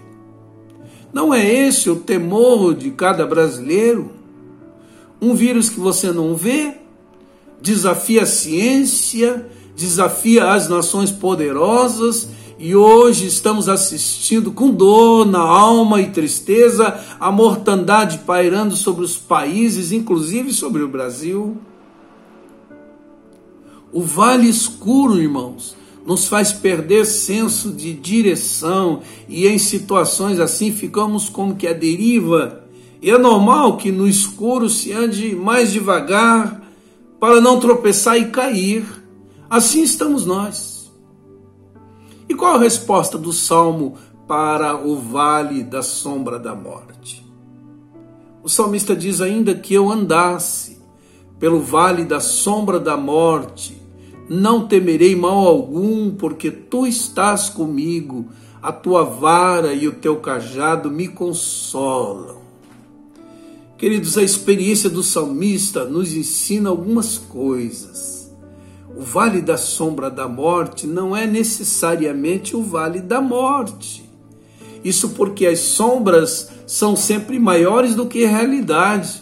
Não 1.11 1.33
é 1.33 1.43
esse 1.43 1.89
o 1.89 1.95
temor 1.95 2.75
de 2.75 2.91
cada 2.91 3.25
brasileiro? 3.25 4.11
Um 5.19 5.33
vírus 5.33 5.67
que 5.67 5.79
você 5.79 6.11
não 6.11 6.35
vê, 6.35 6.75
desafia 7.59 8.21
a 8.21 8.27
ciência, 8.27 9.49
desafia 9.75 10.51
as 10.51 10.69
nações 10.69 11.09
poderosas, 11.09 12.29
e 12.59 12.75
hoje 12.75 13.25
estamos 13.25 13.67
assistindo 13.67 14.51
com 14.51 14.69
dor 14.69 15.25
na 15.25 15.41
alma 15.41 15.99
e 16.01 16.11
tristeza 16.11 16.99
a 17.19 17.31
mortandade 17.31 18.19
pairando 18.19 18.75
sobre 18.75 19.03
os 19.03 19.17
países, 19.17 19.91
inclusive 19.91 20.53
sobre 20.53 20.83
o 20.83 20.87
Brasil. 20.87 21.57
O 23.91 24.03
vale 24.03 24.47
escuro, 24.47 25.19
irmãos, 25.19 25.80
nos 26.05 26.27
faz 26.27 26.51
perder 26.51 27.05
senso 27.05 27.71
de 27.71 27.93
direção 27.93 29.01
e 29.27 29.47
em 29.47 29.57
situações 29.57 30.39
assim 30.39 30.71
ficamos 30.71 31.29
como 31.29 31.55
que 31.55 31.67
a 31.67 31.73
deriva. 31.73 32.63
E 33.01 33.09
é 33.09 33.17
normal 33.17 33.77
que 33.77 33.91
no 33.91 34.07
escuro 34.07 34.69
se 34.69 34.91
ande 34.91 35.35
mais 35.35 35.71
devagar 35.71 36.61
para 37.19 37.39
não 37.39 37.59
tropeçar 37.59 38.17
e 38.17 38.29
cair. 38.29 38.85
Assim 39.49 39.83
estamos 39.83 40.25
nós. 40.25 40.91
E 42.29 42.33
qual 42.33 42.55
a 42.55 42.59
resposta 42.59 43.17
do 43.17 43.33
salmo 43.33 43.97
para 44.27 44.75
o 44.75 44.95
vale 44.95 45.63
da 45.63 45.81
sombra 45.81 46.39
da 46.39 46.55
morte? 46.55 47.25
O 48.43 48.49
salmista 48.49 48.95
diz 48.95 49.21
ainda 49.21 49.53
que 49.53 49.73
eu 49.73 49.91
andasse 49.91 50.79
pelo 51.37 51.59
vale 51.59 52.05
da 52.05 52.19
sombra 52.19 52.79
da 52.79 52.95
morte, 52.95 53.80
não 54.29 54.67
temerei 54.67 55.15
mal 55.15 55.45
algum, 55.45 56.11
porque 56.11 56.49
tu 56.51 56.85
estás 56.87 57.49
comigo, 57.49 58.27
a 58.61 58.71
tua 58.71 59.03
vara 59.03 59.73
e 59.73 59.87
o 59.87 59.91
teu 59.91 60.17
cajado 60.17 60.89
me 60.89 61.07
consolam. 61.07 62.41
Queridos, 63.77 64.17
a 64.17 64.21
experiência 64.21 64.89
do 64.89 65.01
salmista 65.01 65.85
nos 65.85 66.13
ensina 66.13 66.69
algumas 66.69 67.17
coisas. 67.17 68.31
O 68.95 69.01
vale 69.01 69.41
da 69.41 69.57
sombra 69.57 70.09
da 70.11 70.27
morte 70.27 70.85
não 70.85 71.17
é 71.17 71.25
necessariamente 71.25 72.55
o 72.55 72.61
vale 72.61 72.99
da 72.99 73.19
morte. 73.19 74.07
Isso 74.83 75.09
porque 75.09 75.47
as 75.47 75.59
sombras 75.59 76.49
são 76.67 76.95
sempre 76.95 77.39
maiores 77.39 77.95
do 77.95 78.05
que 78.05 78.23
a 78.23 78.29
realidade. 78.29 79.20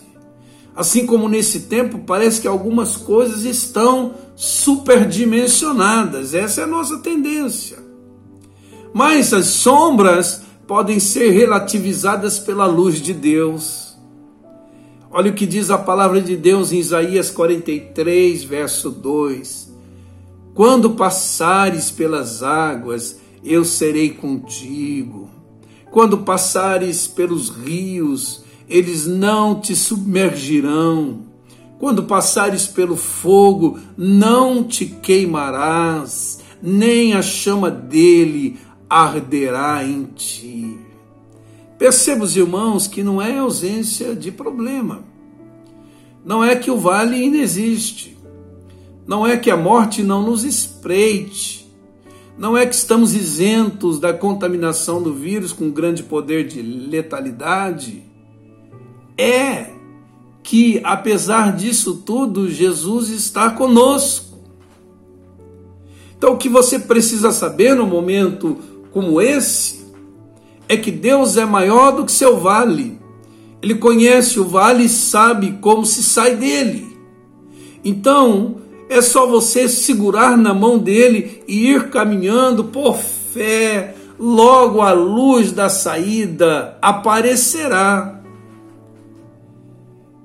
Assim 0.79 1.05
como 1.05 1.27
nesse 1.27 1.63
tempo 1.63 1.99
parece 2.07 2.39
que 2.39 2.47
algumas 2.47 2.95
coisas 2.95 3.43
estão 3.43 4.13
superdimensionadas, 4.33 6.33
essa 6.33 6.61
é 6.61 6.63
a 6.63 6.67
nossa 6.67 6.99
tendência. 6.99 7.77
Mas 8.93 9.33
as 9.33 9.47
sombras 9.47 10.41
podem 10.65 10.97
ser 10.97 11.31
relativizadas 11.31 12.39
pela 12.39 12.65
luz 12.65 13.01
de 13.01 13.13
Deus. 13.13 13.97
Olha 15.11 15.31
o 15.31 15.33
que 15.33 15.45
diz 15.45 15.69
a 15.69 15.77
palavra 15.77 16.21
de 16.21 16.37
Deus 16.37 16.71
em 16.71 16.79
Isaías 16.79 17.29
43, 17.29 18.41
verso 18.45 18.89
2: 18.89 19.73
Quando 20.53 20.91
passares 20.91 21.91
pelas 21.91 22.41
águas, 22.41 23.19
eu 23.43 23.65
serei 23.65 24.11
contigo. 24.11 25.29
Quando 25.91 26.19
passares 26.19 27.05
pelos 27.05 27.49
rios, 27.49 28.47
eles 28.69 29.07
não 29.07 29.59
te 29.59 29.75
submergirão. 29.75 31.21
Quando 31.79 32.03
passares 32.03 32.67
pelo 32.67 32.95
fogo, 32.95 33.79
não 33.97 34.63
te 34.63 34.85
queimarás, 34.85 36.39
nem 36.61 37.13
a 37.13 37.21
chama 37.21 37.71
dele 37.71 38.59
arderá 38.89 39.83
em 39.83 40.03
ti. 40.03 40.77
Perceba, 41.77 42.25
os 42.25 42.35
irmãos, 42.35 42.85
que 42.85 43.01
não 43.01 43.21
é 43.21 43.37
ausência 43.37 44.13
de 44.13 44.31
problema. 44.31 45.01
Não 46.23 46.43
é 46.43 46.55
que 46.55 46.69
o 46.69 46.77
vale 46.77 47.23
inexiste. 47.23 48.17
Não 49.07 49.25
é 49.25 49.37
que 49.37 49.49
a 49.49 49.55
morte 49.55 50.03
não 50.03 50.21
nos 50.21 50.43
espreite. 50.43 51.65
Não 52.37 52.57
é 52.57 52.65
que 52.65 52.75
estamos 52.75 53.13
isentos 53.15 53.99
da 53.99 54.13
contaminação 54.13 55.01
do 55.01 55.13
vírus 55.13 55.53
com 55.53 55.71
grande 55.71 56.03
poder 56.03 56.45
de 56.45 56.61
letalidade 56.61 58.08
é 59.19 59.71
que, 60.41 60.79
apesar 60.83 61.55
disso 61.55 62.01
tudo, 62.05 62.49
Jesus 62.49 63.09
está 63.09 63.49
conosco. 63.49 64.39
Então, 66.17 66.33
o 66.33 66.37
que 66.37 66.49
você 66.49 66.79
precisa 66.79 67.31
saber 67.31 67.75
no 67.75 67.85
momento 67.85 68.57
como 68.91 69.21
esse 69.21 69.85
é 70.67 70.77
que 70.77 70.91
Deus 70.91 71.37
é 71.37 71.45
maior 71.45 71.91
do 71.91 72.05
que 72.05 72.11
seu 72.11 72.39
vale. 72.39 72.99
Ele 73.61 73.75
conhece 73.75 74.39
o 74.39 74.45
vale 74.45 74.85
e 74.85 74.89
sabe 74.89 75.57
como 75.61 75.85
se 75.85 76.03
sai 76.03 76.35
dele. 76.35 76.97
Então, 77.83 78.57
é 78.89 79.01
só 79.01 79.27
você 79.27 79.67
segurar 79.67 80.37
na 80.37 80.53
mão 80.53 80.77
dele 80.77 81.43
e 81.47 81.69
ir 81.69 81.89
caminhando 81.89 82.65
por 82.65 82.97
fé. 82.97 83.95
Logo 84.17 84.81
a 84.81 84.91
luz 84.91 85.51
da 85.51 85.69
saída 85.69 86.77
aparecerá 86.81 88.18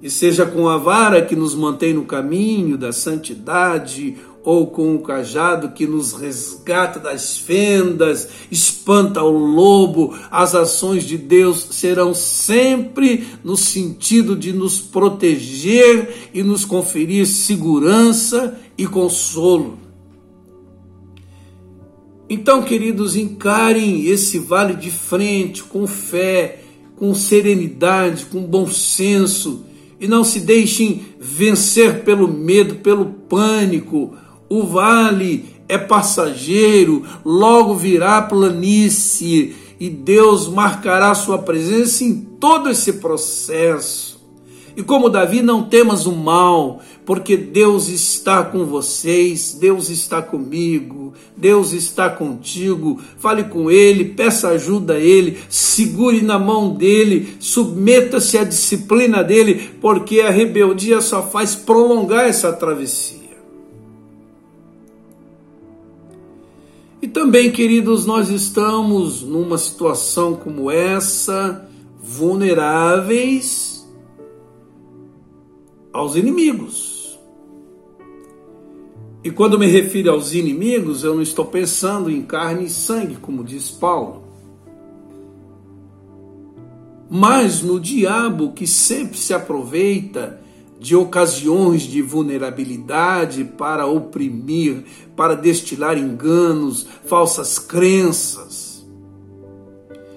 e 0.05 0.11
seja 0.11 0.45
com 0.45 0.69
a 0.69 0.77
vara 0.77 1.23
que 1.23 1.35
nos 1.35 1.55
mantém 1.55 1.95
no 1.95 2.05
caminho 2.05 2.77
da 2.77 2.93
santidade, 2.93 4.17
ou 4.43 4.67
com 4.67 4.95
o 4.95 4.99
cajado 5.01 5.71
que 5.71 5.87
nos 5.87 6.13
resgata 6.13 7.01
das 7.01 7.39
fendas, 7.39 8.29
espanta 8.51 9.23
o 9.23 9.31
lobo, 9.31 10.15
as 10.31 10.55
ações 10.55 11.05
de 11.05 11.17
Deus 11.17 11.69
serão 11.71 12.13
sempre 12.13 13.27
no 13.43 13.57
sentido 13.57 14.37
de 14.37 14.53
nos 14.53 14.79
proteger 14.79 16.31
e 16.35 16.43
nos 16.43 16.67
conferir 16.67 17.27
segurança 17.27 18.61
e 18.77 18.87
consolo. 18.87 19.79
Então, 22.29 22.63
queridos, 22.63 23.17
encarem 23.17 24.05
esse 24.05 24.39
vale 24.39 24.75
de 24.75 24.91
frente 24.91 25.63
com 25.63 25.87
fé, 25.87 26.61
com 26.95 27.15
serenidade, 27.15 28.27
com 28.27 28.43
bom 28.43 28.67
senso 28.67 29.65
e 30.05 30.07
não 30.07 30.23
se 30.23 30.41
deixem 30.41 31.01
vencer 31.19 32.05
pelo 32.05 32.29
medo, 32.29 32.75
pelo 32.75 33.07
pânico. 33.07 34.15
O 34.51 34.63
vale 34.63 35.47
é 35.67 35.79
passageiro, 35.79 37.03
logo 37.25 37.75
virá 37.75 38.21
planície 38.21 39.57
e 39.81 39.89
Deus 39.89 40.47
marcará 40.47 41.15
sua 41.15 41.39
presença 41.39 42.05
em 42.05 42.17
todo 42.17 42.69
esse 42.69 42.93
processo. 42.93 44.14
E 44.77 44.83
como 44.83 45.09
Davi, 45.09 45.41
não 45.41 45.63
temas 45.63 46.05
o 46.05 46.13
mal, 46.13 46.81
porque 47.07 47.37
Deus 47.37 47.89
está 47.89 48.43
com 48.43 48.65
vocês, 48.65 49.57
Deus 49.61 49.89
está 49.89 50.21
comigo, 50.21 51.13
Deus 51.37 51.73
está 51.73 52.11
contigo. 52.11 53.01
Fale 53.19 53.45
com 53.45 53.71
Ele, 53.71 54.05
peça 54.05 54.49
ajuda 54.49 54.95
a 54.95 54.99
Ele, 54.99 55.39
segure 55.49 56.23
na 56.23 56.41
mão 56.41 56.75
dele, 56.75 57.37
submeta-se 57.39 58.37
à 58.37 58.43
disciplina 58.43 59.23
dele, 59.23 59.71
porque 59.81 60.21
a 60.21 60.31
rebeldia 60.31 61.01
só 61.01 61.23
faz 61.23 61.55
prolongar 61.55 62.25
essa 62.25 62.53
travessia. 62.53 63.23
E 67.01 67.07
também, 67.07 67.53
queridos, 67.53 68.07
nós 68.07 68.29
estamos 68.29 69.23
numa 69.23 69.59
situação 69.59 70.35
como 70.35 70.69
essa, 70.69 71.69
vulneráveis 72.03 73.74
aos 75.95 76.17
inimigos. 76.17 77.19
E 79.23 79.31
quando 79.31 79.59
me 79.59 79.67
refiro 79.67 80.11
aos 80.11 80.35
inimigos, 80.35 81.05
eu 81.05 81.15
não 81.15 81.23
estou 81.23 81.47
pensando 81.47 82.11
em 82.11 82.21
carne 82.21 82.67
e 82.67 82.71
sangue, 82.71 83.17
como 83.17 83.43
diz 83.43 83.71
Paulo, 83.71 84.25
mas 87.09 87.63
no 87.63 87.79
diabo 87.79 88.53
que 88.53 88.67
sempre 88.67 89.17
se 89.17 89.33
aproveita 89.33 90.41
de 90.81 90.97
ocasiões 90.97 91.83
de 91.83 92.03
vulnerabilidade 92.03 93.45
para 93.45 93.87
oprimir, 93.87 94.85
para 95.17 95.35
destilar 95.35 95.97
enganos, 95.97 96.87
falsas 97.07 97.59
crenças. 97.59 98.74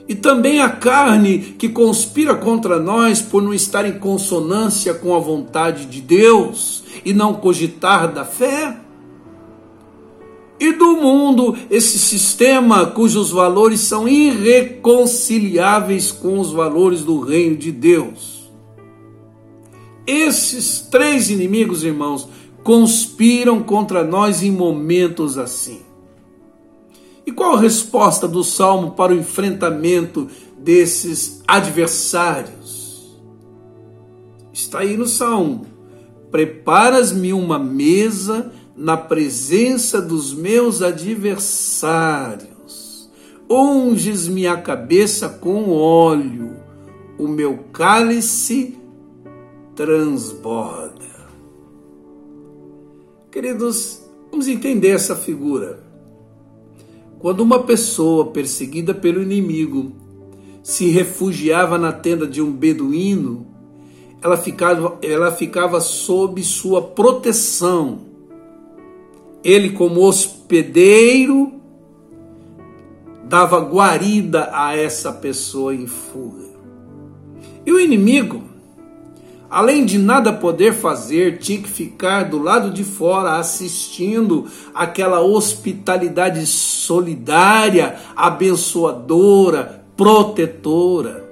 E 0.08 0.16
também 0.16 0.62
a 0.62 0.70
carne 0.70 1.56
que 1.58 1.68
conspira 1.68 2.34
contra 2.34 2.80
nós 2.80 3.22
por 3.22 3.42
não 3.42 3.54
estar 3.54 3.86
em 3.86 4.00
consonância 4.00 4.94
com 4.94 5.14
a 5.14 5.20
vontade 5.20 5.86
de 5.86 6.02
Deus 6.02 6.84
e 7.04 7.14
não 7.14 7.34
cogitar 7.34 8.14
da 8.14 8.24
fé. 8.24 8.78
E 10.60 10.74
do 10.74 10.98
mundo, 10.98 11.56
esse 11.70 12.00
sistema 12.00 12.88
cujos 12.88 13.30
valores 13.30 13.82
são 13.82 14.08
irreconciliáveis 14.08 16.12
com 16.12 16.40
os 16.40 16.52
valores 16.52 17.02
do 17.02 17.20
reino 17.20 17.58
de 17.58 17.72
Deus. 17.72 18.50
Esses 20.08 20.80
três 20.90 21.30
inimigos, 21.30 21.84
irmãos, 21.84 22.28
conspiram 22.64 23.62
contra 23.62 24.04
nós 24.04 24.42
em 24.42 24.52
momentos 24.52 25.38
assim. 25.38 25.82
E 27.28 27.32
qual 27.34 27.56
a 27.56 27.60
resposta 27.60 28.26
do 28.26 28.42
salmo 28.42 28.92
para 28.92 29.12
o 29.12 29.18
enfrentamento 29.18 30.30
desses 30.58 31.44
adversários? 31.46 33.20
Está 34.54 34.80
aí 34.80 34.96
no 34.96 35.06
salmo: 35.06 35.68
Preparas-me 36.32 37.34
uma 37.34 37.60
mesa 37.60 38.50
na 38.78 38.96
presença 38.96 40.02
dos 40.02 40.34
meus 40.34 40.82
adversários, 40.82 42.48
unges-me 43.50 44.48
a 44.48 44.56
cabeça 44.56 45.28
com 45.28 45.70
óleo, 45.70 46.56
o 47.20 47.28
meu 47.28 47.58
cálice 47.74 48.78
transborda. 49.76 50.96
Queridos, 53.30 54.02
vamos 54.32 54.48
entender 54.48 54.92
essa 54.92 55.14
figura. 55.14 55.87
Quando 57.20 57.42
uma 57.42 57.64
pessoa 57.64 58.28
perseguida 58.28 58.94
pelo 58.94 59.22
inimigo 59.22 59.92
se 60.62 60.90
refugiava 60.90 61.78
na 61.78 61.92
tenda 61.92 62.28
de 62.28 62.42
um 62.42 62.52
beduíno, 62.52 63.48
ela 64.22 64.38
ficava, 64.38 64.98
ela 65.02 65.32
ficava 65.32 65.80
sob 65.80 66.44
sua 66.44 66.82
proteção. 66.82 68.00
Ele, 69.44 69.72
como 69.72 70.02
hospedeiro, 70.02 71.54
dava 73.24 73.60
guarida 73.60 74.50
a 74.54 74.76
essa 74.76 75.12
pessoa 75.12 75.74
em 75.74 75.88
fuga. 75.88 76.46
E 77.66 77.72
o 77.72 77.80
inimigo, 77.80 78.44
além 79.50 79.86
de 79.86 79.98
nada 79.98 80.34
poder 80.34 80.74
fazer, 80.74 81.40
tinha 81.40 81.62
que 81.62 81.70
ficar 81.70 82.24
do 82.24 82.42
lado 82.42 82.70
de 82.72 82.84
fora 82.84 83.38
assistindo 83.38 84.46
aquela 84.74 85.22
hospitalidade 85.22 86.46
solidária, 86.46 87.96
abençoadora, 88.16 89.86
protetora. 89.96 91.26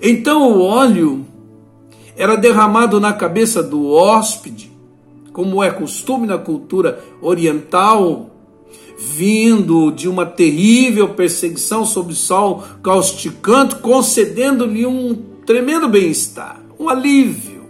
Então 0.00 0.50
o 0.52 0.62
óleo 0.62 1.24
era 2.16 2.36
derramado 2.36 2.98
na 2.98 3.12
cabeça 3.12 3.62
do 3.62 3.90
hóspede, 3.90 4.72
como 5.32 5.62
é 5.62 5.70
costume 5.70 6.26
na 6.26 6.38
cultura 6.38 7.02
oriental, 7.20 8.30
vindo 8.98 9.90
de 9.90 10.08
uma 10.08 10.26
terrível 10.26 11.10
perseguição 11.10 11.84
sob 11.84 12.12
o 12.12 12.16
sol 12.16 12.62
causticante, 12.82 13.76
concedendo-lhe 13.76 14.86
um 14.86 15.14
tremendo 15.44 15.88
bem-estar 15.88 16.61
um 16.82 16.88
alívio. 16.88 17.62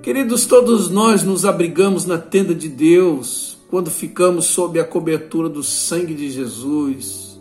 Queridos, 0.00 0.46
todos 0.46 0.88
nós 0.88 1.24
nos 1.24 1.44
abrigamos 1.44 2.06
na 2.06 2.18
tenda 2.18 2.54
de 2.54 2.68
Deus 2.68 3.58
quando 3.68 3.90
ficamos 3.90 4.46
sob 4.46 4.78
a 4.78 4.84
cobertura 4.84 5.48
do 5.48 5.62
sangue 5.62 6.14
de 6.14 6.30
Jesus 6.30 7.40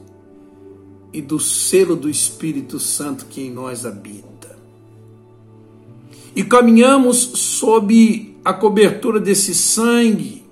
e 1.14 1.22
do 1.22 1.40
selo 1.40 1.96
do 1.96 2.10
Espírito 2.10 2.80
Santo 2.80 3.28
que 3.28 3.42
em 3.42 3.52
nós 3.52 3.86
habita. 3.86 4.58
E 6.36 6.44
caminhamos 6.44 7.18
sob 7.18 8.36
a 8.44 8.54
cobertura 8.54 9.20
desse 9.20 9.54
sangue, 9.54 10.44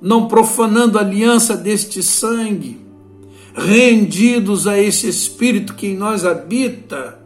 não 0.00 0.26
profanando 0.26 0.98
a 0.98 1.02
aliança 1.02 1.56
deste 1.56 2.02
sangue, 2.02 2.81
rendidos 3.54 4.66
a 4.66 4.78
esse 4.78 5.08
Espírito 5.08 5.74
que 5.74 5.88
em 5.88 5.96
nós 5.96 6.24
habita, 6.24 7.20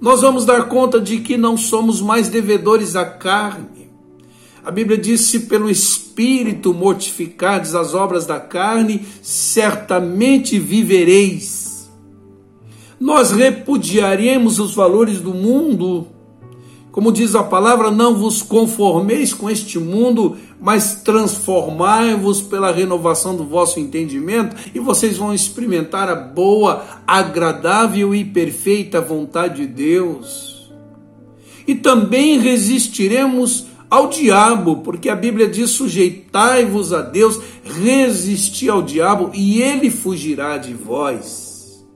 nós 0.00 0.20
vamos 0.20 0.44
dar 0.44 0.68
conta 0.68 1.00
de 1.00 1.20
que 1.20 1.36
não 1.36 1.56
somos 1.56 2.00
mais 2.00 2.28
devedores 2.28 2.96
à 2.96 3.04
carne. 3.04 3.90
A 4.64 4.70
Bíblia 4.70 4.98
diz: 4.98 5.22
se 5.22 5.40
pelo 5.40 5.70
Espírito 5.70 6.74
mortificardes 6.74 7.74
as 7.74 7.94
obras 7.94 8.26
da 8.26 8.38
carne, 8.38 9.06
certamente 9.22 10.58
vivereis. 10.58 11.90
Nós 12.98 13.30
repudiaremos 13.30 14.58
os 14.58 14.74
valores 14.74 15.20
do 15.20 15.32
mundo 15.32 16.08
como 16.96 17.12
diz 17.12 17.34
a 17.34 17.42
palavra, 17.42 17.90
não 17.90 18.16
vos 18.16 18.40
conformeis 18.40 19.34
com 19.34 19.50
este 19.50 19.78
mundo, 19.78 20.34
mas 20.58 20.94
transformai-vos 21.04 22.40
pela 22.40 22.72
renovação 22.72 23.36
do 23.36 23.44
vosso 23.44 23.78
entendimento, 23.78 24.56
e 24.74 24.78
vocês 24.80 25.18
vão 25.18 25.34
experimentar 25.34 26.08
a 26.08 26.14
boa, 26.14 26.86
agradável 27.06 28.14
e 28.14 28.24
perfeita 28.24 28.98
vontade 28.98 29.56
de 29.56 29.66
Deus. 29.66 30.72
E 31.68 31.74
também 31.74 32.38
resistiremos 32.38 33.66
ao 33.90 34.08
diabo, 34.08 34.76
porque 34.76 35.10
a 35.10 35.14
Bíblia 35.14 35.46
diz: 35.46 35.72
sujeitai-vos 35.72 36.94
a 36.94 37.02
Deus, 37.02 37.38
resisti 37.62 38.70
ao 38.70 38.80
diabo, 38.80 39.32
e 39.34 39.60
ele 39.60 39.90
fugirá 39.90 40.56
de 40.56 40.72
vós. 40.72 41.86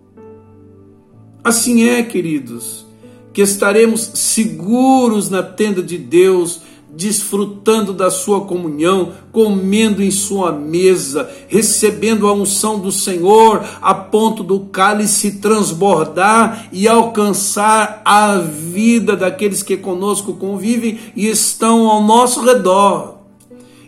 Assim 1.42 1.88
é, 1.88 2.02
queridos 2.02 2.89
que 3.32 3.42
estaremos 3.42 4.10
seguros 4.14 5.30
na 5.30 5.42
tenda 5.42 5.82
de 5.82 5.96
Deus, 5.96 6.60
desfrutando 6.92 7.92
da 7.92 8.10
sua 8.10 8.42
comunhão, 8.42 9.12
comendo 9.30 10.02
em 10.02 10.10
sua 10.10 10.50
mesa, 10.50 11.30
recebendo 11.48 12.26
a 12.26 12.32
unção 12.32 12.80
do 12.80 12.90
Senhor, 12.90 13.64
a 13.80 13.94
ponto 13.94 14.42
do 14.42 14.60
cálice 14.60 15.38
transbordar 15.38 16.68
e 16.72 16.88
alcançar 16.88 18.02
a 18.04 18.38
vida 18.38 19.16
daqueles 19.16 19.62
que 19.62 19.76
conosco 19.76 20.34
convivem 20.34 20.98
e 21.14 21.28
estão 21.28 21.88
ao 21.88 22.02
nosso 22.02 22.44
redor. 22.44 23.18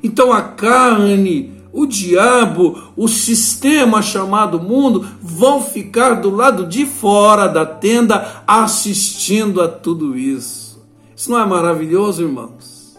Então 0.02 0.33
a 0.33 0.42
carne 0.42 1.62
o 1.72 1.87
diabo, 1.87 2.92
o 2.94 3.08
sistema 3.08 4.02
chamado 4.02 4.61
mundo, 4.61 5.06
vão 5.20 5.62
ficar 5.62 6.14
do 6.14 6.30
lado 6.30 6.66
de 6.66 6.85
fora 6.85 7.46
da 7.46 7.64
tenda 7.64 8.42
assistindo 8.46 9.62
a 9.62 9.68
tudo 9.68 10.16
isso. 10.16 10.85
Isso 11.16 11.30
não 11.30 11.40
é 11.40 11.46
maravilhoso, 11.46 12.22
irmãos? 12.22 12.98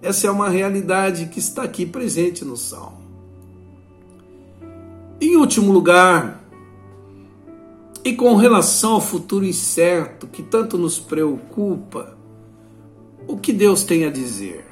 Essa 0.00 0.28
é 0.28 0.30
uma 0.30 0.48
realidade 0.48 1.26
que 1.26 1.38
está 1.38 1.62
aqui 1.62 1.84
presente 1.84 2.44
no 2.44 2.56
Salmo. 2.56 3.02
Em 5.20 5.36
último 5.36 5.72
lugar, 5.72 6.44
e 8.04 8.12
com 8.12 8.36
relação 8.36 8.92
ao 8.92 9.00
futuro 9.00 9.46
incerto 9.46 10.26
que 10.26 10.42
tanto 10.42 10.76
nos 10.76 11.00
preocupa, 11.00 12.16
o 13.26 13.38
que 13.38 13.52
Deus 13.52 13.82
tem 13.82 14.04
a 14.04 14.10
dizer? 14.10 14.66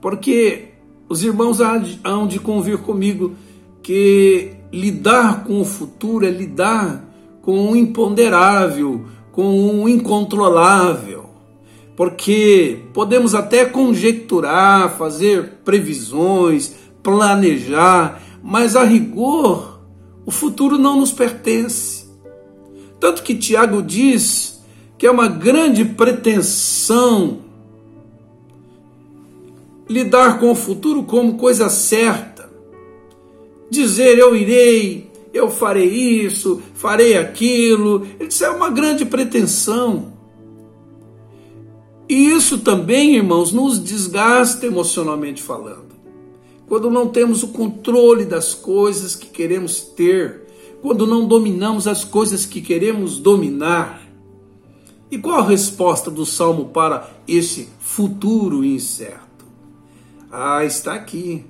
Porque 0.00 0.73
os 1.08 1.22
irmãos 1.22 1.58
hão 2.02 2.26
de 2.26 2.38
convir 2.38 2.78
comigo 2.78 3.34
que 3.82 4.52
lidar 4.72 5.44
com 5.44 5.60
o 5.60 5.64
futuro 5.64 6.26
é 6.26 6.30
lidar 6.30 7.04
com 7.42 7.70
o 7.70 7.76
imponderável, 7.76 9.04
com 9.30 9.82
o 9.82 9.88
incontrolável. 9.88 11.26
Porque 11.94 12.80
podemos 12.92 13.34
até 13.34 13.64
conjecturar, 13.64 14.96
fazer 14.96 15.58
previsões, 15.64 16.74
planejar, 17.02 18.20
mas 18.42 18.74
a 18.74 18.82
rigor 18.82 19.80
o 20.26 20.30
futuro 20.30 20.78
não 20.78 20.98
nos 20.98 21.12
pertence. 21.12 22.06
Tanto 22.98 23.22
que 23.22 23.34
Tiago 23.34 23.82
diz 23.82 24.64
que 24.96 25.06
é 25.06 25.10
uma 25.10 25.28
grande 25.28 25.84
pretensão 25.84 27.43
lidar 29.88 30.38
com 30.38 30.50
o 30.50 30.54
futuro 30.54 31.02
como 31.02 31.36
coisa 31.36 31.68
certa, 31.68 32.50
dizer 33.70 34.18
eu 34.18 34.34
irei, 34.34 35.10
eu 35.32 35.50
farei 35.50 35.88
isso, 35.88 36.62
farei 36.74 37.16
aquilo. 37.16 38.06
Disse: 38.18 38.44
é 38.44 38.50
uma 38.50 38.70
grande 38.70 39.04
pretensão. 39.04 40.12
E 42.08 42.28
isso 42.30 42.58
também, 42.58 43.16
irmãos, 43.16 43.52
nos 43.52 43.78
desgasta 43.78 44.66
emocionalmente 44.66 45.42
falando. 45.42 45.94
Quando 46.68 46.90
não 46.90 47.08
temos 47.08 47.42
o 47.42 47.48
controle 47.48 48.24
das 48.24 48.54
coisas 48.54 49.16
que 49.16 49.26
queremos 49.26 49.80
ter, 49.80 50.44
quando 50.80 51.06
não 51.06 51.26
dominamos 51.26 51.88
as 51.88 52.04
coisas 52.04 52.46
que 52.46 52.60
queremos 52.60 53.18
dominar. 53.18 54.02
E 55.10 55.18
qual 55.18 55.38
a 55.38 55.46
resposta 55.46 56.10
do 56.10 56.26
salmo 56.26 56.66
para 56.66 57.10
esse 57.26 57.68
futuro 57.80 58.64
incerto? 58.64 59.33
Ah, 60.36 60.64
está 60.64 60.94
aqui. 60.94 61.44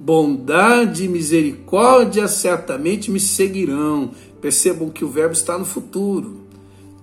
Bondade 0.00 1.04
e 1.04 1.08
misericórdia 1.08 2.26
certamente 2.26 3.10
me 3.10 3.20
seguirão. 3.20 4.10
Percebam 4.40 4.88
que 4.88 5.04
o 5.04 5.08
verbo 5.08 5.34
está 5.34 5.58
no 5.58 5.66
futuro. 5.66 6.40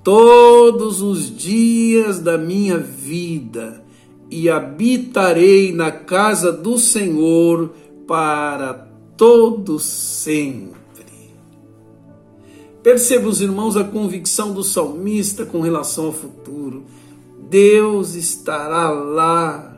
Todos 0.03 1.03
os 1.03 1.29
dias 1.37 2.17
da 2.17 2.35
minha 2.35 2.79
vida 2.79 3.83
e 4.27 4.49
habitarei 4.49 5.71
na 5.71 5.91
casa 5.91 6.51
do 6.51 6.79
Senhor 6.79 7.71
para 8.07 8.73
todo 9.15 9.77
sempre. 9.77 10.73
Perceba 12.81 13.27
os 13.27 13.39
irmãos 13.39 13.77
a 13.77 13.83
convicção 13.83 14.51
do 14.51 14.63
salmista 14.63 15.45
com 15.45 15.61
relação 15.61 16.07
ao 16.07 16.11
futuro. 16.11 16.85
Deus 17.51 18.15
estará 18.15 18.89
lá 18.89 19.72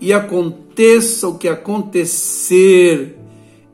e 0.00 0.12
aconteça 0.12 1.28
o 1.28 1.38
que 1.38 1.48
acontecer, 1.48 3.16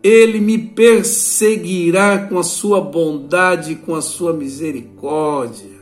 ele 0.03 0.41
me 0.41 0.59
perseguirá 0.59 2.19
com 2.19 2.39
a 2.39 2.43
sua 2.43 2.81
bondade 2.81 3.73
e 3.73 3.77
com 3.77 3.95
a 3.95 4.03
sua 4.03 4.33
misericórdia. 4.33 5.75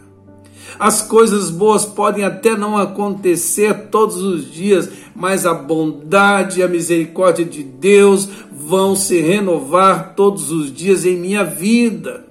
As 0.78 1.02
coisas 1.02 1.50
boas 1.50 1.84
podem 1.84 2.24
até 2.24 2.56
não 2.56 2.76
acontecer 2.76 3.88
todos 3.90 4.16
os 4.16 4.50
dias, 4.50 4.88
mas 5.14 5.44
a 5.44 5.52
bondade 5.52 6.60
e 6.60 6.62
a 6.62 6.68
misericórdia 6.68 7.44
de 7.44 7.62
Deus 7.62 8.28
vão 8.50 8.94
se 8.96 9.20
renovar 9.20 10.14
todos 10.14 10.50
os 10.50 10.72
dias 10.72 11.04
em 11.04 11.16
minha 11.16 11.44
vida. 11.44 12.24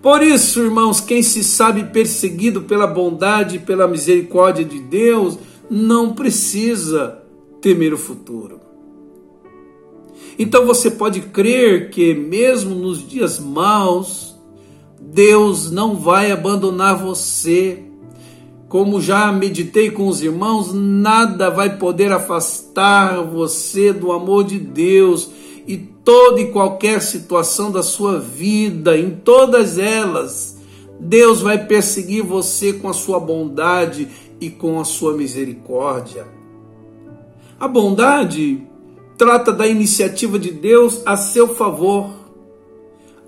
Por 0.00 0.22
isso, 0.22 0.60
irmãos, 0.60 1.00
quem 1.00 1.22
se 1.22 1.42
sabe 1.42 1.84
perseguido 1.84 2.62
pela 2.62 2.86
bondade 2.86 3.56
e 3.56 3.58
pela 3.58 3.88
misericórdia 3.88 4.64
de 4.64 4.78
Deus, 4.78 5.38
não 5.70 6.14
precisa 6.14 7.22
temer 7.60 7.94
o 7.94 7.98
futuro. 7.98 8.60
Então 10.38 10.66
você 10.66 10.90
pode 10.90 11.20
crer 11.20 11.90
que, 11.90 12.14
mesmo 12.14 12.74
nos 12.74 13.06
dias 13.06 13.38
maus, 13.38 14.34
Deus 15.00 15.70
não 15.70 15.96
vai 15.96 16.32
abandonar 16.32 16.96
você. 16.96 17.82
Como 18.68 19.00
já 19.00 19.30
meditei 19.30 19.90
com 19.90 20.08
os 20.08 20.20
irmãos, 20.20 20.72
nada 20.74 21.50
vai 21.50 21.78
poder 21.78 22.10
afastar 22.10 23.22
você 23.22 23.92
do 23.92 24.10
amor 24.10 24.44
de 24.44 24.58
Deus 24.58 25.30
e 25.66 25.76
toda 25.76 26.40
e 26.40 26.50
qualquer 26.50 27.00
situação 27.00 27.70
da 27.70 27.82
sua 27.82 28.18
vida, 28.18 28.98
em 28.98 29.10
todas 29.10 29.78
elas, 29.78 30.58
Deus 30.98 31.40
vai 31.40 31.66
perseguir 31.66 32.22
você 32.22 32.72
com 32.72 32.88
a 32.88 32.92
sua 32.92 33.20
bondade 33.20 34.08
e 34.40 34.50
com 34.50 34.80
a 34.80 34.84
sua 34.84 35.14
misericórdia. 35.14 36.26
A 37.58 37.68
bondade 37.68 38.66
trata 39.16 39.52
da 39.52 39.66
iniciativa 39.66 40.38
de 40.38 40.50
Deus 40.50 41.02
a 41.06 41.16
seu 41.16 41.54
favor. 41.54 42.10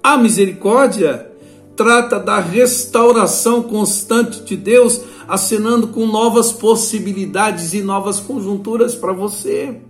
A 0.03 0.17
misericórdia 0.17 1.31
trata 1.77 2.19
da 2.19 2.41
restauração 2.41 3.63
constante 3.63 4.43
de 4.43 4.57
Deus, 4.57 5.01
acenando 5.29 5.89
com 5.89 6.07
novas 6.07 6.53
possibilidades 6.53 7.75
e 7.75 7.83
novas 7.83 8.19
conjunturas 8.19 8.95
para 8.95 9.13
você. 9.13 9.81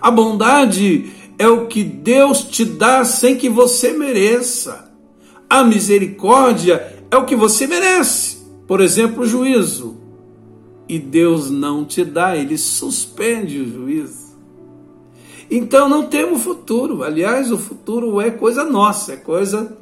A 0.00 0.10
bondade 0.10 1.12
é 1.38 1.48
o 1.48 1.66
que 1.66 1.82
Deus 1.84 2.44
te 2.44 2.64
dá 2.64 3.04
sem 3.04 3.36
que 3.36 3.48
você 3.48 3.92
mereça. 3.92 4.90
A 5.48 5.62
misericórdia 5.62 6.94
é 7.10 7.16
o 7.16 7.24
que 7.24 7.36
você 7.36 7.66
merece. 7.66 8.33
Por 8.66 8.80
exemplo, 8.80 9.22
o 9.22 9.26
juízo. 9.26 9.96
E 10.88 10.98
Deus 10.98 11.50
não 11.50 11.84
te 11.84 12.04
dá, 12.04 12.36
ele 12.36 12.58
suspende 12.58 13.58
o 13.58 13.70
juízo. 13.70 14.34
Então 15.50 15.88
não 15.88 16.06
temos 16.06 16.42
futuro. 16.42 17.02
Aliás, 17.02 17.50
o 17.50 17.58
futuro 17.58 18.20
é 18.20 18.30
coisa 18.30 18.64
nossa, 18.64 19.14
é 19.14 19.16
coisa 19.16 19.76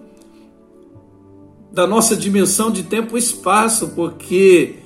da 1.73 1.87
nossa 1.87 2.15
dimensão 2.15 2.71
de 2.71 2.83
tempo 2.83 3.17
e 3.17 3.19
espaço, 3.19 3.89
porque 3.95 4.77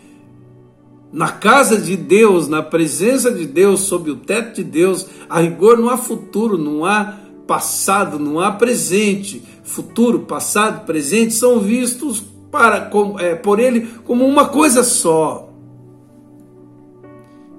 na 1.12 1.32
casa 1.32 1.76
de 1.76 1.96
Deus, 1.96 2.48
na 2.48 2.62
presença 2.62 3.30
de 3.30 3.44
Deus, 3.44 3.80
sob 3.80 4.10
o 4.10 4.16
teto 4.16 4.56
de 4.56 4.64
Deus, 4.64 5.06
a 5.28 5.40
rigor 5.40 5.76
não 5.78 5.90
há 5.90 5.96
futuro, 5.96 6.56
não 6.56 6.84
há 6.84 7.18
passado, 7.46 8.18
não 8.18 8.38
há 8.38 8.52
presente. 8.52 9.42
Futuro, 9.64 10.20
passado, 10.20 10.86
presente 10.86 11.34
são 11.34 11.58
vistos 11.58 12.22
para, 12.56 12.90
é, 13.22 13.34
por 13.34 13.60
Ele 13.60 13.86
como 14.06 14.24
uma 14.24 14.48
coisa 14.48 14.82
só. 14.82 15.50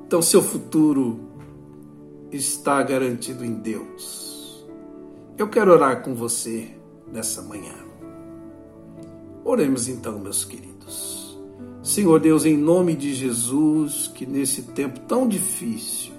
Então, 0.07 0.23
seu 0.23 0.41
futuro 0.41 1.19
está 2.31 2.81
garantido 2.81 3.45
em 3.45 3.53
Deus. 3.53 4.65
Eu 5.37 5.47
quero 5.49 5.71
orar 5.71 6.01
com 6.01 6.15
você 6.15 6.69
nessa 7.13 7.43
manhã. 7.43 7.75
Oremos 9.45 9.87
então, 9.87 10.17
meus 10.17 10.43
queridos. 10.43 11.37
Senhor 11.83 12.19
Deus, 12.19 12.43
em 12.43 12.57
nome 12.57 12.95
de 12.95 13.13
Jesus, 13.13 14.11
que 14.15 14.25
nesse 14.25 14.63
tempo 14.63 14.99
tão 15.01 15.27
difícil, 15.27 16.11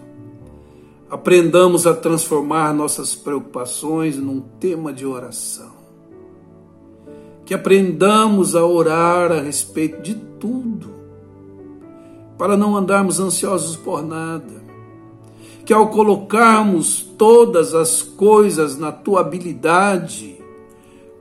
aprendamos 1.11 1.85
a 1.85 1.95
transformar 1.95 2.73
nossas 2.73 3.17
preocupações 3.17 4.17
num 4.17 4.41
tema 4.41 4.93
de 4.93 5.05
oração. 5.05 5.78
Que 7.49 7.55
aprendamos 7.55 8.55
a 8.55 8.63
orar 8.63 9.33
a 9.33 9.41
respeito 9.41 10.03
de 10.03 10.15
tudo, 10.15 10.91
para 12.37 12.59
não 12.59 12.77
andarmos 12.77 13.19
ansiosos 13.19 13.75
por 13.75 14.03
nada. 14.03 14.63
Que 15.65 15.73
ao 15.73 15.89
colocarmos 15.89 17.01
todas 17.17 17.75
as 17.75 18.03
coisas 18.03 18.77
na 18.77 18.93
tua 18.93 19.23
habilidade, 19.23 20.37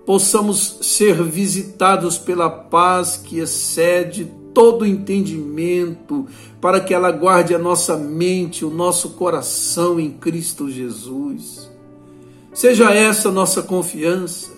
possamos 0.05 0.79
ser 0.81 1.23
visitados 1.23 2.17
pela 2.17 2.49
paz 2.49 3.15
que 3.15 3.39
excede 3.39 4.29
todo 4.53 4.85
entendimento, 4.85 6.27
para 6.59 6.81
que 6.81 6.93
ela 6.93 7.09
guarde 7.09 7.55
a 7.55 7.57
nossa 7.57 7.95
mente, 7.95 8.65
o 8.65 8.69
nosso 8.69 9.11
coração 9.11 9.97
em 9.97 10.11
Cristo 10.11 10.69
Jesus. 10.69 11.71
Seja 12.53 12.91
essa 12.91 13.31
nossa 13.31 13.61
confiança, 13.61 14.56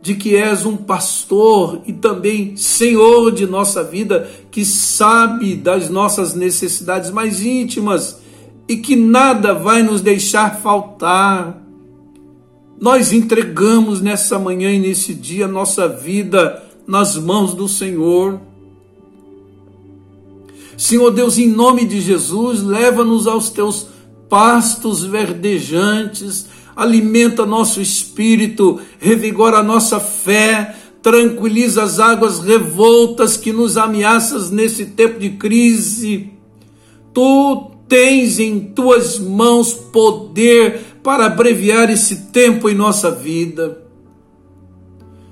de 0.00 0.14
que 0.14 0.36
és 0.36 0.64
um 0.64 0.76
pastor 0.76 1.80
e 1.86 1.92
também 1.92 2.56
Senhor 2.56 3.32
de 3.32 3.46
nossa 3.46 3.82
vida, 3.82 4.28
que 4.50 4.64
sabe 4.64 5.56
das 5.56 5.90
nossas 5.90 6.34
necessidades 6.34 7.10
mais 7.10 7.44
íntimas 7.44 8.18
e 8.68 8.76
que 8.76 8.94
nada 8.94 9.52
vai 9.54 9.82
nos 9.82 10.00
deixar 10.00 10.60
faltar 10.60 11.66
nós 12.80 13.12
entregamos 13.12 14.00
nessa 14.00 14.38
manhã 14.38 14.70
e 14.70 14.78
nesse 14.78 15.14
dia 15.14 15.48
nossa 15.48 15.88
vida 15.88 16.62
nas 16.86 17.16
mãos 17.16 17.54
do 17.54 17.66
Senhor. 17.66 18.38
Senhor 20.76 21.10
Deus, 21.10 21.38
em 21.38 21.48
nome 21.48 21.86
de 21.86 22.00
Jesus, 22.00 22.62
leva-nos 22.62 23.26
aos 23.26 23.48
teus 23.48 23.88
pastos 24.28 25.02
verdejantes, 25.02 26.46
alimenta 26.76 27.46
nosso 27.46 27.80
espírito, 27.80 28.78
revigora 29.00 29.62
nossa 29.62 29.98
fé, 29.98 30.76
tranquiliza 31.02 31.82
as 31.82 31.98
águas 31.98 32.40
revoltas 32.40 33.36
que 33.36 33.52
nos 33.52 33.78
ameaças 33.78 34.50
nesse 34.50 34.86
tempo 34.86 35.18
de 35.18 35.30
crise. 35.30 36.30
Tu 37.14 37.70
tens 37.88 38.38
em 38.38 38.60
tuas 38.60 39.18
mãos 39.18 39.72
poder 39.72 40.80
para 41.02 41.26
abreviar 41.26 41.88
esse 41.88 42.26
tempo 42.26 42.68
em 42.68 42.74
nossa 42.74 43.10
vida. 43.10 43.82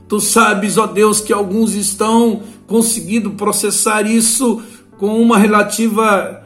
Tu 0.09 0.21
sabes, 0.21 0.79
ó 0.79 0.87
Deus, 0.87 1.21
que 1.21 1.33
alguns 1.33 1.75
estão 1.75 2.43
conseguindo 2.67 3.33
processar 3.33 4.03
isso 4.07 4.63
com 4.97 5.21
uma 5.21 5.37
relativa 5.37 6.43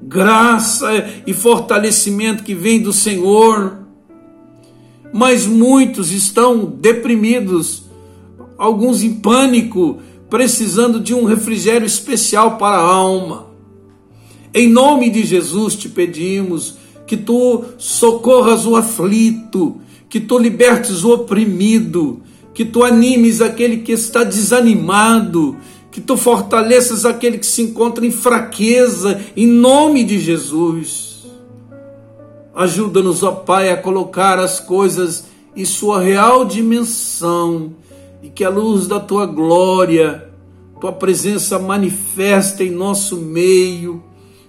graça 0.00 0.88
e 1.26 1.32
fortalecimento 1.32 2.42
que 2.42 2.54
vem 2.54 2.80
do 2.80 2.92
Senhor, 2.92 3.81
mas 5.12 5.46
muitos 5.46 6.10
estão 6.10 6.64
deprimidos, 6.64 7.84
alguns 8.56 9.02
em 9.02 9.14
pânico, 9.14 9.98
precisando 10.30 10.98
de 10.98 11.12
um 11.14 11.24
refrigério 11.24 11.86
especial 11.86 12.56
para 12.56 12.78
a 12.78 12.82
alma. 12.82 13.46
Em 14.54 14.68
nome 14.68 15.10
de 15.10 15.24
Jesus 15.24 15.74
te 15.74 15.88
pedimos 15.88 16.76
que 17.06 17.16
tu 17.16 17.64
socorras 17.76 18.64
o 18.64 18.76
aflito, 18.76 19.76
que 20.08 20.20
tu 20.20 20.38
libertes 20.38 21.04
o 21.04 21.12
oprimido, 21.12 22.22
que 22.54 22.64
tu 22.64 22.84
animes 22.84 23.40
aquele 23.40 23.78
que 23.78 23.92
está 23.92 24.24
desanimado, 24.24 25.56
que 25.90 26.00
tu 26.00 26.16
fortaleças 26.16 27.04
aquele 27.04 27.36
que 27.38 27.46
se 27.46 27.62
encontra 27.62 28.06
em 28.06 28.10
fraqueza, 28.10 29.20
em 29.36 29.46
nome 29.46 30.04
de 30.04 30.18
Jesus. 30.18 31.11
Ajuda-nos, 32.54 33.22
ó 33.22 33.32
Pai, 33.32 33.70
a 33.70 33.76
colocar 33.76 34.38
as 34.38 34.60
coisas 34.60 35.24
em 35.56 35.64
sua 35.64 36.00
real 36.00 36.44
dimensão 36.44 37.74
e 38.22 38.28
que 38.28 38.44
a 38.44 38.50
luz 38.50 38.86
da 38.86 39.00
tua 39.00 39.26
glória, 39.26 40.28
tua 40.80 40.92
presença 40.92 41.58
manifesta 41.58 42.62
em 42.62 42.70
nosso 42.70 43.16
meio, 43.16 44.02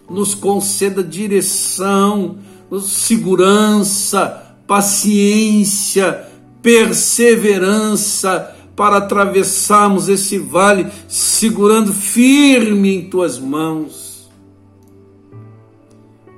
nos 0.10 0.36
conceda 0.36 1.04
direção, 1.04 2.38
segurança, 2.82 4.56
paciência, 4.68 6.28
perseverança 6.62 8.54
para 8.76 8.98
atravessarmos 8.98 10.10
esse 10.10 10.38
vale 10.38 10.88
segurando 11.08 11.94
firme 11.94 12.96
em 12.96 13.10
tuas 13.10 13.40
mãos. 13.40 14.13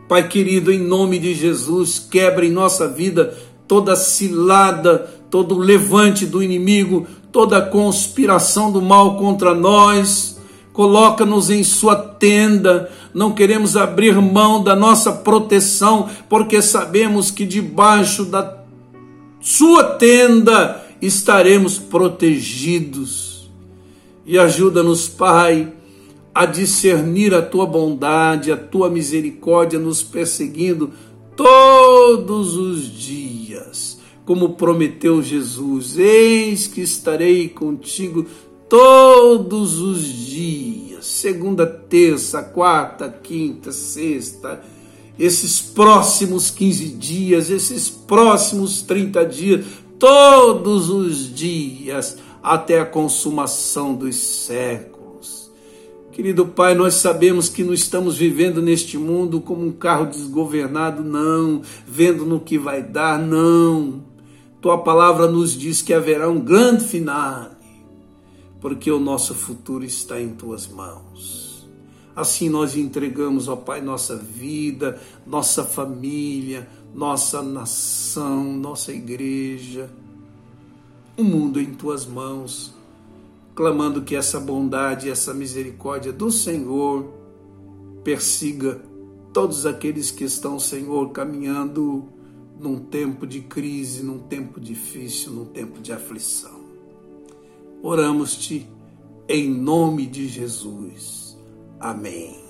Pai 0.07 0.27
querido, 0.27 0.71
em 0.71 0.79
nome 0.79 1.17
de 1.17 1.33
Jesus, 1.33 1.97
quebra 1.99 2.45
em 2.45 2.51
nossa 2.51 2.87
vida 2.87 3.35
toda 3.67 3.95
cilada, 3.95 5.09
todo 5.31 5.57
levante 5.57 6.25
do 6.25 6.43
inimigo, 6.43 7.07
toda 7.31 7.61
conspiração 7.61 8.71
do 8.71 8.81
mal 8.81 9.17
contra 9.17 9.55
nós. 9.55 10.37
Coloca-nos 10.71 11.49
em 11.49 11.63
sua 11.63 11.95
tenda, 11.95 12.91
não 13.13 13.31
queremos 13.31 13.75
abrir 13.75 14.21
mão 14.21 14.63
da 14.63 14.75
nossa 14.75 15.11
proteção, 15.11 16.09
porque 16.29 16.61
sabemos 16.61 17.31
que 17.31 17.45
debaixo 17.45 18.25
da 18.25 18.57
sua 19.41 19.83
tenda 19.83 20.83
estaremos 21.01 21.79
protegidos. 21.79 23.49
E 24.25 24.37
ajuda-nos, 24.37 25.07
Pai, 25.07 25.71
a 26.36 26.45
discernir 26.45 27.34
a 27.34 27.41
tua 27.41 27.65
bondade, 27.65 28.52
a 28.52 28.58
tua 28.58 28.89
misericórdia 28.89 29.80
nos 29.80 30.04
perseguindo 30.04 30.91
todos 31.34 32.58
os 32.58 32.91
dias. 32.91 34.00
Como 34.26 34.56
prometeu 34.56 35.24
Jesus, 35.24 35.98
eis 35.98 36.67
que 36.67 36.82
estarei 36.82 37.48
contigo 37.48 38.26
todos 38.67 39.80
os 39.80 40.04
dias, 40.04 41.06
segunda, 41.06 41.65
terça, 41.65 42.43
quarta, 42.43 43.10
quinta, 43.10 43.71
sexta, 43.71 44.62
esses 45.17 45.62
próximos 45.62 46.52
15 46.52 46.89
dias, 46.89 47.50
esses 47.50 47.89
próximos 47.89 48.82
30 48.82 49.26
dias, 49.26 49.65
todos 49.98 50.89
os 50.89 51.34
dias, 51.34 52.17
até 52.43 52.82
a 52.82 52.86
consumação 52.86 53.95
dos 53.95 54.17
séculos. 54.17 54.94
Querido 56.15 56.47
Pai, 56.47 56.73
nós 56.73 56.93
sabemos 56.93 57.49
que 57.49 57.62
não 57.62 57.73
estamos 57.73 58.15
vivendo 58.15 58.62
neste 58.62 58.97
mundo 58.97 59.41
como 59.41 59.65
um 59.65 59.71
carro 59.73 60.06
desgovernado, 60.06 61.04
não, 61.04 61.62
vendo 61.86 62.25
no 62.25 62.39
que 62.39 62.58
vai 62.58 62.82
dar, 62.82 63.19
não. 63.19 64.01
Tua 64.62 64.78
palavra 64.78 65.28
nos 65.28 65.51
diz 65.51 65.82
que 65.82 65.93
haverá 65.93 66.30
um 66.30 66.39
grande 66.39 66.86
final, 66.86 67.51
porque 68.62 68.89
o 68.89 68.97
nosso 68.97 69.36
futuro 69.36 69.84
está 69.84 70.21
em 70.21 70.30
tuas 70.30 70.69
mãos. 70.69 71.67
Assim 72.15 72.47
nós 72.47 72.78
entregamos, 72.78 73.49
ó 73.49 73.58
Pai, 73.58 73.82
nossa 73.82 74.15
vida, 74.15 74.97
nossa 75.28 75.65
família, 75.65 76.65
nossa 76.93 77.41
nação, 77.41 78.54
nossa 78.54 78.93
igreja, 78.93 79.89
o 81.17 81.25
mundo 81.25 81.60
em 81.60 81.73
tuas 81.73 82.06
mãos, 82.06 82.73
clamando 83.55 84.01
que 84.01 84.15
essa 84.15 84.39
bondade, 84.39 85.09
essa 85.09 85.33
misericórdia 85.33 86.11
do 86.11 86.29
Senhor 86.29 87.05
persiga 88.03 88.81
todos 89.33 89.65
aqueles 89.65 90.11
que 90.11 90.25
estão, 90.25 90.59
Senhor, 90.59 91.09
caminhando 91.11 92.09
num 92.59 92.77
tempo 92.79 93.25
de 93.25 93.41
crise, 93.41 94.03
num 94.03 94.19
tempo 94.19 94.59
difícil, 94.59 95.31
num 95.31 95.45
tempo 95.45 95.79
de 95.79 95.93
aflição. 95.93 96.65
Oramos-te 97.81 98.69
em 99.27 99.49
nome 99.49 100.05
de 100.05 100.27
Jesus. 100.27 101.37
Amém. 101.79 102.43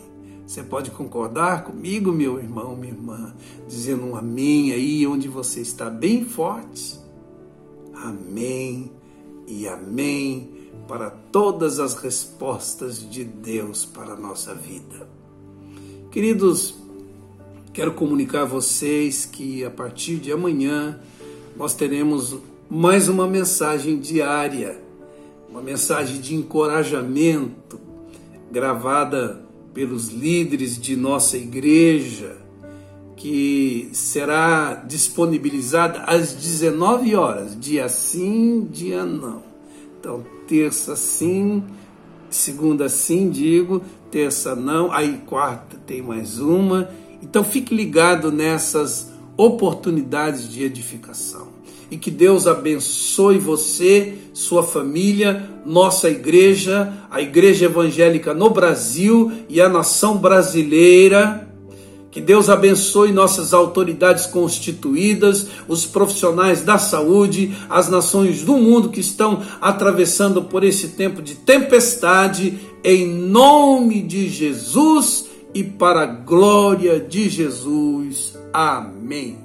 Você 0.45 0.63
pode 0.63 0.91
concordar 0.91 1.63
comigo, 1.63 2.11
meu 2.11 2.39
irmão, 2.39 2.75
minha 2.75 2.93
irmã, 2.93 3.35
dizendo 3.67 4.05
um 4.05 4.15
amém 4.15 4.71
aí 4.73 5.05
onde 5.07 5.27
você 5.27 5.61
está 5.61 5.89
bem 5.89 6.25
forte. 6.25 6.99
Amém 7.93 8.91
e 9.47 9.67
amém 9.67 10.54
para 10.88 11.10
todas 11.10 11.80
as 11.80 11.95
respostas 11.95 13.10
de 13.10 13.24
Deus 13.24 13.86
para 13.86 14.13
a 14.13 14.17
nossa 14.17 14.54
vida. 14.54 15.08
Queridos, 16.12 16.76
quero 17.74 17.93
comunicar 17.93 18.43
a 18.43 18.45
vocês 18.45 19.26
que 19.26 19.65
a 19.65 19.69
partir 19.69 20.17
de 20.17 20.32
amanhã 20.32 21.00
nós 21.58 21.74
teremos 21.74 22.38
mais 22.69 23.08
uma 23.08 23.28
mensagem 23.28 24.00
diária, 24.00 24.80
uma 25.50 25.62
mensagem 25.62 26.21
de 26.21 26.36
encorajamento 26.36 27.80
gravada 28.52 29.43
pelos 29.74 30.10
líderes 30.10 30.80
de 30.80 30.95
nossa 30.95 31.38
igreja, 31.38 32.38
que 33.17 33.89
será 33.91 34.76
disponibilizada 34.76 36.00
às 36.02 36.34
19 36.34 37.15
horas, 37.15 37.60
dia 37.60 37.89
sim, 37.89 38.67
dia 38.71 39.06
não. 39.06 39.43
Então, 40.00 40.24
terça 40.47 40.95
sim, 40.95 41.63
segunda 42.29 42.89
sim, 42.89 43.29
digo, 43.29 43.81
terça 44.12 44.55
não, 44.55 44.91
aí 44.91 45.21
quarta 45.25 45.77
tem 45.86 46.01
mais 46.01 46.39
uma. 46.39 46.89
Então, 47.21 47.43
fique 47.43 47.75
ligado 47.75 48.31
nessas 48.31 49.12
oportunidades 49.38 50.49
de 50.49 50.63
edificação. 50.63 51.55
E 51.89 51.97
que 51.97 52.10
Deus 52.10 52.47
abençoe 52.47 53.38
você, 53.38 54.15
sua 54.34 54.63
família, 54.63 55.49
nossa 55.65 56.10
igreja, 56.10 56.91
a 57.12 57.21
igreja 57.21 57.65
evangélica 57.65 58.34
no 58.34 58.49
Brasil 58.49 59.31
e 59.47 59.62
a 59.62 59.69
nação 59.69 60.17
brasileira. 60.17 61.44
Que 62.15 62.21
Deus 62.21 62.49
abençoe 62.49 63.12
nossas 63.12 63.54
autoridades 63.54 64.25
constituídas, 64.25 65.47
os 65.67 65.86
profissionais 65.86 66.63
da 66.63 66.78
saúde, 66.78 67.54
as 67.69 67.89
nações 67.89 68.41
do 68.41 68.54
mundo 68.54 68.88
que 68.88 69.01
estão 69.01 69.43
atravessando 69.60 70.41
por 70.41 70.63
esse 70.63 70.88
tempo 70.91 71.21
de 71.21 71.36
tempestade, 71.36 72.58
em 72.82 73.06
nome 73.06 74.01
de 74.01 74.30
Jesus 74.30 75.25
e 75.54 75.62
para 75.62 76.04
a 76.04 76.06
glória 76.06 77.01
de 77.01 77.28
Jesus. 77.28 78.34
Amém. 78.54 79.44